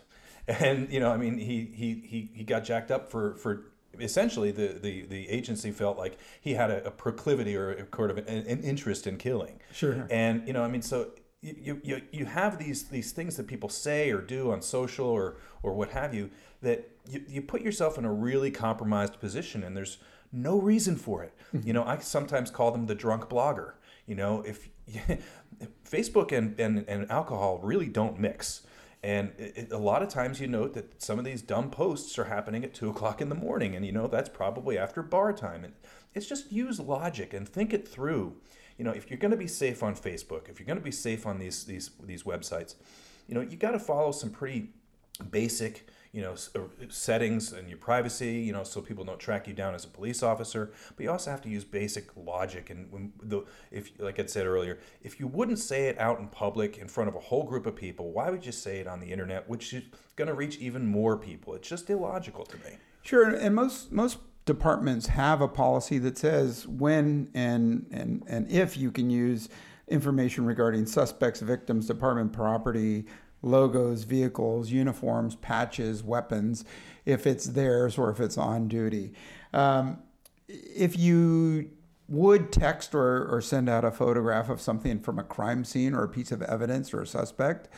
and 0.48 0.90
you 0.92 1.00
know, 1.00 1.10
I 1.10 1.16
mean, 1.16 1.38
he 1.38 1.70
he 1.74 2.02
he, 2.06 2.30
he 2.32 2.44
got 2.44 2.64
jacked 2.64 2.90
up 2.90 3.10
for 3.10 3.34
for 3.36 3.66
essentially 4.00 4.50
the, 4.50 4.76
the, 4.82 5.02
the 5.06 5.28
agency 5.28 5.70
felt 5.70 5.96
like 5.96 6.18
he 6.40 6.54
had 6.54 6.68
a, 6.68 6.84
a 6.86 6.90
proclivity 6.90 7.56
or 7.56 7.70
a 7.70 7.86
sort 7.94 8.10
of 8.10 8.18
an, 8.18 8.26
an, 8.26 8.60
interest 8.64 9.06
in 9.06 9.16
killing. 9.16 9.60
Sure. 9.72 10.06
And 10.10 10.46
you 10.46 10.52
know, 10.52 10.64
I 10.64 10.68
mean, 10.68 10.82
so 10.82 11.10
you, 11.40 11.80
you 11.84 12.02
you 12.10 12.24
have 12.24 12.58
these 12.58 12.84
these 12.84 13.12
things 13.12 13.36
that 13.36 13.46
people 13.46 13.68
say 13.68 14.10
or 14.10 14.20
do 14.20 14.50
on 14.50 14.62
social 14.62 15.06
or 15.06 15.36
or 15.62 15.74
what 15.74 15.90
have 15.90 16.14
you 16.14 16.30
that 16.62 16.90
you, 17.08 17.22
you 17.28 17.42
put 17.42 17.60
yourself 17.60 17.98
in 17.98 18.04
a 18.04 18.12
really 18.12 18.50
compromised 18.50 19.20
position 19.20 19.62
and 19.62 19.76
there's 19.76 19.98
no 20.32 20.58
reason 20.58 20.96
for 20.96 21.22
it. 21.22 21.32
Mm-hmm. 21.54 21.66
you 21.66 21.72
know, 21.72 21.84
I 21.84 21.98
sometimes 21.98 22.50
call 22.50 22.72
them 22.72 22.86
the 22.86 22.94
drunk 22.94 23.28
blogger 23.28 23.74
You 24.06 24.16
know, 24.16 24.42
if 24.42 24.68
Facebook 25.88 26.32
and, 26.32 26.58
and, 26.58 26.84
and 26.88 27.10
alcohol 27.10 27.60
really 27.62 27.88
don't 27.88 28.18
mix. 28.18 28.62
And 29.04 29.32
it, 29.36 29.70
a 29.70 29.76
lot 29.76 30.02
of 30.02 30.08
times 30.08 30.40
you 30.40 30.46
note 30.46 30.72
that 30.72 31.02
some 31.02 31.18
of 31.18 31.26
these 31.26 31.42
dumb 31.42 31.70
posts 31.70 32.18
are 32.18 32.24
happening 32.24 32.64
at 32.64 32.72
two 32.72 32.88
o'clock 32.90 33.20
in 33.20 33.28
the 33.28 33.34
morning, 33.34 33.76
and 33.76 33.84
you 33.84 33.92
know 33.92 34.06
that's 34.06 34.30
probably 34.30 34.78
after 34.78 35.02
bar 35.02 35.34
time. 35.34 35.62
And 35.62 35.74
it's 36.14 36.26
just 36.26 36.50
use 36.50 36.80
logic 36.80 37.34
and 37.34 37.46
think 37.46 37.74
it 37.74 37.86
through. 37.86 38.36
You 38.78 38.84
know, 38.86 38.92
if 38.92 39.10
you're 39.10 39.18
going 39.18 39.30
to 39.30 39.36
be 39.36 39.46
safe 39.46 39.82
on 39.82 39.94
Facebook, 39.94 40.48
if 40.48 40.58
you're 40.58 40.66
going 40.66 40.78
to 40.78 40.84
be 40.84 40.90
safe 40.90 41.26
on 41.26 41.38
these 41.38 41.64
these 41.64 41.90
these 42.02 42.22
websites, 42.22 42.76
you 43.28 43.34
know, 43.34 43.42
you 43.42 43.58
got 43.58 43.72
to 43.72 43.78
follow 43.78 44.10
some 44.10 44.30
pretty 44.30 44.70
basic 45.30 45.86
you 46.14 46.22
know 46.22 46.34
uh, 46.54 46.60
settings 46.88 47.52
and 47.52 47.68
your 47.68 47.76
privacy 47.76 48.34
you 48.34 48.52
know 48.52 48.62
so 48.62 48.80
people 48.80 49.04
don't 49.04 49.18
track 49.18 49.48
you 49.48 49.52
down 49.52 49.74
as 49.74 49.84
a 49.84 49.88
police 49.88 50.22
officer. 50.22 50.72
But 50.96 51.02
you 51.02 51.10
also 51.10 51.30
have 51.30 51.42
to 51.42 51.48
use 51.48 51.64
basic 51.64 52.08
logic. 52.16 52.70
And 52.70 52.90
when 52.92 53.12
the 53.20 53.44
if 53.70 53.90
like 53.98 54.20
i 54.20 54.26
said 54.26 54.46
earlier 54.46 54.78
if 55.02 55.18
you 55.18 55.26
wouldn't 55.26 55.58
say 55.58 55.88
it 55.88 55.98
out 55.98 56.20
in 56.20 56.28
public 56.28 56.78
in 56.78 56.88
front 56.88 57.08
of 57.08 57.16
a 57.16 57.20
whole 57.20 57.42
group 57.42 57.66
of 57.66 57.74
people 57.74 58.12
why 58.12 58.30
would 58.30 58.46
you 58.46 58.52
say 58.52 58.78
it 58.78 58.86
on 58.86 59.00
the 59.00 59.10
internet 59.10 59.48
which 59.48 59.72
is 59.74 59.82
going 60.16 60.28
to 60.28 60.34
reach 60.34 60.58
even 60.58 60.86
more 60.86 61.16
people? 61.16 61.54
It's 61.54 61.68
just 61.68 61.90
illogical 61.90 62.44
to 62.44 62.56
me. 62.58 62.78
Sure. 63.02 63.28
And 63.28 63.54
most 63.54 63.92
most 63.92 64.18
departments 64.44 65.06
have 65.08 65.40
a 65.40 65.48
policy 65.48 65.98
that 65.98 66.18
says 66.18 66.66
when 66.68 67.30
and 67.34 67.86
and 67.90 68.22
and 68.26 68.50
if 68.50 68.76
you 68.76 68.90
can 68.90 69.10
use 69.10 69.48
information 69.88 70.46
regarding 70.46 70.86
suspects 70.86 71.40
victims 71.40 71.86
department 71.86 72.32
property 72.32 73.04
logos, 73.44 74.04
vehicles, 74.04 74.70
uniforms, 74.70 75.36
patches, 75.36 76.02
weapons, 76.02 76.64
if 77.04 77.26
it's 77.26 77.46
theirs 77.46 77.98
or 77.98 78.10
if 78.10 78.20
it's 78.20 78.38
on 78.38 78.68
duty. 78.68 79.12
Um, 79.52 79.98
if 80.48 80.98
you 80.98 81.70
would 82.08 82.52
text 82.52 82.94
or, 82.94 83.26
or 83.26 83.40
send 83.40 83.68
out 83.68 83.84
a 83.84 83.90
photograph 83.90 84.48
of 84.48 84.60
something 84.60 85.00
from 85.00 85.18
a 85.18 85.24
crime 85.24 85.64
scene 85.64 85.94
or 85.94 86.04
a 86.04 86.08
piece 86.08 86.32
of 86.32 86.42
evidence 86.42 86.92
or 86.92 87.02
a 87.02 87.06
suspect, 87.06 87.68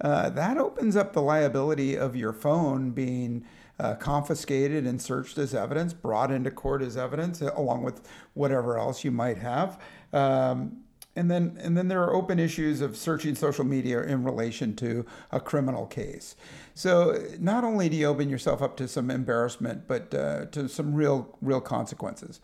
uh, 0.00 0.28
that 0.30 0.58
opens 0.58 0.96
up 0.96 1.12
the 1.12 1.22
liability 1.22 1.96
of 1.96 2.16
your 2.16 2.32
phone 2.32 2.90
being 2.90 3.44
uh, 3.78 3.94
confiscated 3.94 4.86
and 4.86 5.00
searched 5.00 5.38
as 5.38 5.54
evidence, 5.54 5.92
brought 5.92 6.30
into 6.30 6.50
court 6.50 6.82
as 6.82 6.96
evidence, 6.96 7.40
along 7.40 7.82
with 7.82 8.06
whatever 8.34 8.78
else 8.78 9.04
you 9.04 9.10
might 9.10 9.38
have. 9.38 9.80
Um, 10.12 10.78
and 11.16 11.30
then 11.30 11.58
and 11.60 11.76
then 11.76 11.88
there 11.88 12.02
are 12.02 12.14
open 12.14 12.38
issues 12.38 12.80
of 12.80 12.96
searching 12.96 13.34
social 13.34 13.64
media 13.64 14.02
in 14.02 14.22
relation 14.22 14.76
to 14.76 15.04
a 15.32 15.40
criminal 15.40 15.86
case. 15.86 16.36
So 16.74 17.24
not 17.40 17.64
only 17.64 17.88
do 17.88 17.96
you 17.96 18.06
open 18.06 18.28
yourself 18.28 18.62
up 18.62 18.76
to 18.76 18.86
some 18.86 19.10
embarrassment, 19.10 19.88
but 19.88 20.14
uh, 20.14 20.46
to 20.46 20.68
some 20.68 20.94
real 20.94 21.36
real 21.40 21.60
consequences. 21.60 22.40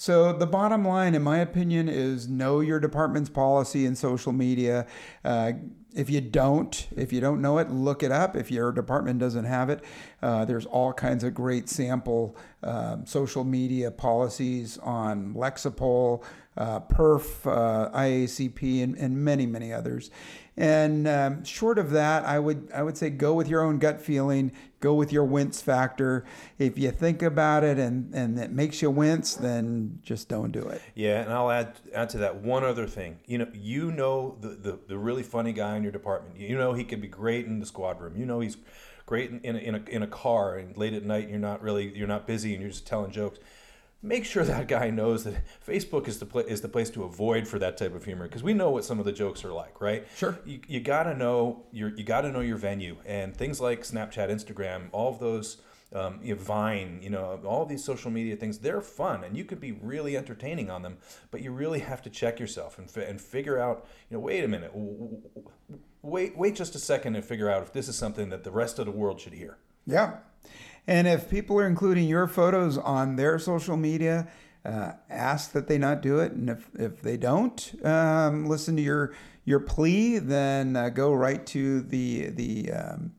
So 0.00 0.32
the 0.32 0.46
bottom 0.46 0.86
line, 0.86 1.16
in 1.16 1.22
my 1.22 1.38
opinion, 1.38 1.88
is 1.88 2.28
know 2.28 2.60
your 2.60 2.78
department's 2.78 3.28
policy 3.28 3.84
in 3.84 3.96
social 3.96 4.32
media. 4.32 4.86
Uh, 5.24 5.52
if 5.98 6.08
you 6.08 6.20
don't, 6.20 6.86
if 6.96 7.12
you 7.12 7.20
don't 7.20 7.42
know 7.42 7.58
it, 7.58 7.70
look 7.70 8.04
it 8.04 8.12
up. 8.12 8.36
If 8.36 8.52
your 8.52 8.70
department 8.70 9.18
doesn't 9.18 9.46
have 9.46 9.68
it, 9.68 9.82
uh, 10.22 10.44
there's 10.44 10.64
all 10.64 10.92
kinds 10.92 11.24
of 11.24 11.34
great 11.34 11.68
sample 11.68 12.36
um, 12.62 13.04
social 13.04 13.42
media 13.42 13.90
policies 13.90 14.78
on 14.78 15.34
Lexipol, 15.34 16.22
uh, 16.56 16.80
PERF, 16.80 17.46
uh, 17.46 17.90
IACP, 17.96 18.82
and, 18.82 18.96
and, 18.96 19.16
many, 19.16 19.46
many 19.46 19.72
others. 19.72 20.10
And 20.56 21.06
um, 21.06 21.44
short 21.44 21.78
of 21.78 21.90
that, 21.90 22.24
I 22.24 22.40
would 22.40 22.68
I 22.74 22.82
would 22.82 22.96
say 22.96 23.10
go 23.10 23.32
with 23.32 23.46
your 23.46 23.62
own 23.62 23.78
gut 23.78 24.00
feeling. 24.00 24.50
Go 24.80 24.94
with 24.94 25.12
your 25.12 25.24
wince 25.24 25.62
factor. 25.62 26.24
If 26.58 26.76
you 26.76 26.90
think 26.90 27.22
about 27.22 27.62
it 27.62 27.78
and 27.78 28.12
and 28.12 28.36
it 28.40 28.50
makes 28.50 28.82
you 28.82 28.90
wince, 28.90 29.36
then 29.36 30.00
just 30.02 30.28
don't 30.28 30.50
do 30.50 30.62
it. 30.62 30.82
Yeah, 30.96 31.22
and 31.22 31.32
I'll 31.32 31.50
add 31.52 31.78
add 31.94 32.08
to 32.10 32.18
that 32.18 32.42
one 32.42 32.64
other 32.64 32.88
thing. 32.88 33.20
You 33.26 33.38
know, 33.38 33.46
you 33.54 33.92
know 33.92 34.36
the 34.40 34.48
the, 34.48 34.78
the 34.88 34.98
really 34.98 35.22
funny 35.22 35.52
guy 35.52 35.76
your 35.84 35.87
department. 35.92 36.38
You 36.38 36.56
know 36.56 36.72
he 36.72 36.84
could 36.84 37.00
be 37.00 37.08
great 37.08 37.46
in 37.46 37.60
the 37.60 37.66
squad 37.66 38.00
room. 38.00 38.16
You 38.16 38.26
know 38.26 38.40
he's 38.40 38.56
great 39.06 39.30
in, 39.30 39.40
in, 39.40 39.56
a, 39.56 39.58
in, 39.58 39.74
a, 39.74 39.82
in 39.88 40.02
a 40.02 40.06
car 40.06 40.56
and 40.56 40.76
late 40.76 40.92
at 40.92 41.02
night 41.02 41.30
you're 41.30 41.38
not 41.38 41.62
really 41.62 41.96
you're 41.96 42.06
not 42.06 42.26
busy 42.26 42.52
and 42.52 42.60
you're 42.60 42.70
just 42.70 42.86
telling 42.86 43.10
jokes 43.10 43.38
make 44.02 44.24
sure 44.24 44.44
that 44.44 44.68
guy 44.68 44.90
knows 44.90 45.24
that 45.24 45.42
Facebook 45.66 46.08
is 46.08 46.18
the 46.18 46.26
pla- 46.26 46.42
is 46.42 46.60
the 46.60 46.68
place 46.68 46.90
to 46.90 47.04
avoid 47.04 47.46
for 47.48 47.58
that 47.58 47.76
type 47.76 47.94
of 47.94 48.04
humor 48.04 48.26
because 48.26 48.42
we 48.42 48.54
know 48.54 48.70
what 48.70 48.84
some 48.84 48.98
of 48.98 49.04
the 49.04 49.12
jokes 49.12 49.44
are 49.44 49.52
like, 49.52 49.80
right? 49.80 50.06
Sure. 50.16 50.38
You, 50.44 50.60
you 50.68 50.80
got 50.80 51.04
to 51.04 51.14
know 51.14 51.64
your 51.72 51.90
you 51.96 52.04
got 52.04 52.22
to 52.22 52.30
know 52.30 52.40
your 52.40 52.56
venue 52.56 52.96
and 53.04 53.36
things 53.36 53.60
like 53.60 53.82
Snapchat, 53.82 54.30
Instagram, 54.30 54.88
all 54.92 55.12
of 55.12 55.18
those. 55.18 55.58
Um, 55.92 56.20
you 56.22 56.34
know, 56.34 56.40
Vine, 56.42 57.00
you 57.02 57.08
know, 57.08 57.40
all 57.46 57.64
these 57.64 57.82
social 57.82 58.10
media 58.10 58.36
things, 58.36 58.58
they're 58.58 58.82
fun 58.82 59.24
and 59.24 59.34
you 59.34 59.44
could 59.44 59.58
be 59.58 59.72
really 59.72 60.18
entertaining 60.18 60.68
on 60.70 60.82
them, 60.82 60.98
but 61.30 61.40
you 61.40 61.50
really 61.50 61.78
have 61.78 62.02
to 62.02 62.10
check 62.10 62.38
yourself 62.38 62.78
and, 62.78 62.90
fi- 62.90 63.04
and 63.04 63.20
figure 63.20 63.58
out, 63.58 63.86
you 64.10 64.16
know, 64.16 64.20
wait 64.20 64.44
a 64.44 64.48
minute, 64.48 64.70
wait, 66.02 66.36
wait 66.36 66.54
just 66.54 66.74
a 66.74 66.78
second 66.78 67.16
and 67.16 67.24
figure 67.24 67.50
out 67.50 67.62
if 67.62 67.72
this 67.72 67.88
is 67.88 67.96
something 67.96 68.28
that 68.28 68.44
the 68.44 68.50
rest 68.50 68.78
of 68.78 68.84
the 68.84 68.92
world 68.92 69.18
should 69.18 69.32
hear. 69.32 69.56
Yeah. 69.86 70.18
And 70.86 71.08
if 71.08 71.30
people 71.30 71.58
are 71.58 71.66
including 71.66 72.06
your 72.06 72.26
photos 72.26 72.76
on 72.76 73.16
their 73.16 73.38
social 73.38 73.78
media, 73.78 74.28
uh, 74.64 74.92
ask 75.08 75.52
that 75.52 75.68
they 75.68 75.78
not 75.78 76.02
do 76.02 76.18
it. 76.18 76.32
And 76.32 76.50
if, 76.50 76.68
if 76.74 77.00
they 77.00 77.16
don't 77.16 77.74
um, 77.84 78.46
listen 78.46 78.76
to 78.76 78.82
your 78.82 79.14
your 79.44 79.60
plea, 79.60 80.18
then 80.18 80.76
uh, 80.76 80.90
go 80.90 81.12
right 81.14 81.46
to 81.46 81.80
the 81.80 82.26
the 82.26 82.70
um, 82.72 83.12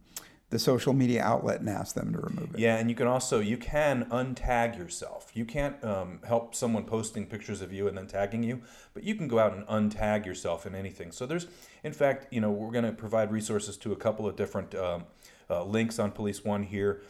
the 0.50 0.58
social 0.58 0.94
media 0.94 1.22
outlet 1.22 1.60
and 1.60 1.70
ask 1.70 1.94
them 1.96 2.12
to 2.12 2.20
remove 2.20 2.56
it. 2.56 2.60
Yeah, 2.60 2.78
and 2.78 2.90
you 2.90 2.96
can 2.96 3.08
also 3.08 3.40
you 3.40 3.58
can 3.58 4.06
untag 4.06 4.78
yourself. 4.78 5.32
You 5.34 5.46
can't 5.46 5.82
um, 5.84 6.20
help 6.28 6.56
someone 6.56 6.86
posting 6.86 7.28
pictures 7.28 7.62
of 7.62 7.72
you 7.72 7.88
and 7.88 7.98
then 7.98 8.08
tagging 8.08 8.42
you, 8.44 8.62
but 8.94 9.04
you 9.04 9.16
can 9.16 9.28
go 9.28 9.38
out 9.38 9.54
and 9.54 9.66
untag 9.68 10.26
yourself 10.26 10.66
in 10.66 10.74
anything. 10.74 11.12
So 11.12 11.26
there's, 11.26 11.46
in 11.84 11.94
fact, 11.94 12.34
you 12.34 12.42
know, 12.42 12.50
we're 12.50 12.72
going 12.72 12.86
to 12.86 12.92
provide 12.92 13.32
resources 13.32 13.78
to 13.78 13.92
a 13.92 13.96
couple 13.96 14.28
of 14.28 14.36
different 14.36 14.74
um, 14.74 15.04
uh, 15.50 15.64
links 15.64 16.00
on 16.00 16.12
Police 16.12 16.44
One 16.44 16.64
here. 16.64 17.02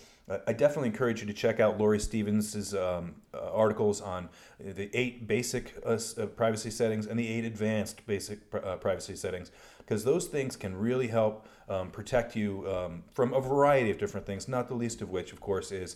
I 0.45 0.54
definitely 0.54 0.89
encourage 0.89 1.21
you 1.21 1.28
to 1.28 1.34
check 1.34 1.60
out 1.60 1.80
Laurie 1.80 1.99
Stevens' 1.99 2.75
um, 2.75 3.15
uh, 3.34 3.52
articles 3.52 3.99
on 3.99 4.30
the 4.60 4.91
eight 4.93 5.28
basic 5.28 5.75
uh, 5.84 5.97
uh, 6.17 6.28
privacy 6.28 6.69
settings 6.69 7.08
and 7.08 7.17
the 7.17 7.28
eight 7.28 7.45
advanced 7.45 8.06
basic 8.06 8.38
uh, 8.54 8.75
privacy 8.75 9.15
settings, 9.15 9.49
because 9.80 10.04
those 10.04 10.28
things 10.28 10.56
can 10.56 10.78
really 10.78 11.08
help 11.08 11.47
um, 11.67 11.89
protect 11.89 12.36
you 12.36 12.63
um, 12.71 13.04
from 13.12 13.34
a 13.34 13.41
variety 13.41 13.89
of 13.89 13.97
different 13.97 14.28
things, 14.28 14.47
not 14.47 14.67
the 14.67 14.75
least 14.75 15.02
of 15.02 15.10
which, 15.10 15.34
of 15.34 15.41
course, 15.41 15.71
is 15.71 15.95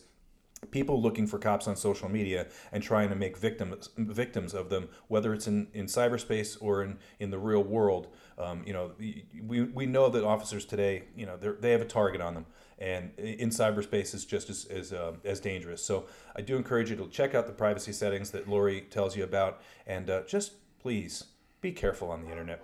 people 0.72 1.02
looking 1.02 1.28
for 1.28 1.40
cops 1.40 1.68
on 1.68 1.76
social 1.76 2.10
media 2.10 2.48
and 2.72 2.84
trying 2.84 3.10
to 3.10 3.16
make 3.16 3.38
victims 3.38 3.90
victims 3.98 4.54
of 4.54 4.70
them, 4.70 4.90
whether 5.08 5.34
it's 5.34 5.48
in, 5.48 5.68
in 5.74 5.86
cyberspace 5.86 6.58
or 6.62 6.84
in, 6.84 6.98
in 7.20 7.30
the 7.30 7.40
real 7.40 7.64
world. 7.64 8.08
Um, 8.38 8.64
you 8.66 8.74
know, 8.74 8.92
we, 9.00 9.62
we 9.62 9.86
know 9.86 10.10
that 10.10 10.24
officers 10.24 10.66
today, 10.66 11.04
you 11.16 11.26
know, 11.26 11.38
they 11.38 11.72
have 11.72 11.82
a 11.82 11.86
target 11.86 12.22
on 12.22 12.34
them 12.34 12.46
and 12.80 13.18
in 13.18 13.50
cyberspace 13.50 14.14
is 14.14 14.26
just 14.26 14.50
as 14.50 14.66
as, 14.66 14.94
uh, 14.94 15.14
as 15.24 15.40
dangerous. 15.40 15.84
So 15.84 16.06
I 16.36 16.42
do 16.42 16.58
encourage 16.58 16.90
you 16.90 16.96
to 16.98 17.08
check 17.08 17.34
out 17.34 17.48
the 17.48 17.54
privacy 17.54 17.94
settings 17.94 18.32
that 18.32 18.48
Lori 18.48 18.82
tells 18.82 19.16
you 19.16 19.24
about, 19.24 19.62
and 19.88 20.10
uh, 20.10 20.24
just 20.24 20.54
please 20.80 21.26
be 21.62 21.72
careful 21.72 22.12
on 22.12 22.24
the 22.24 22.30
internet. 22.30 22.62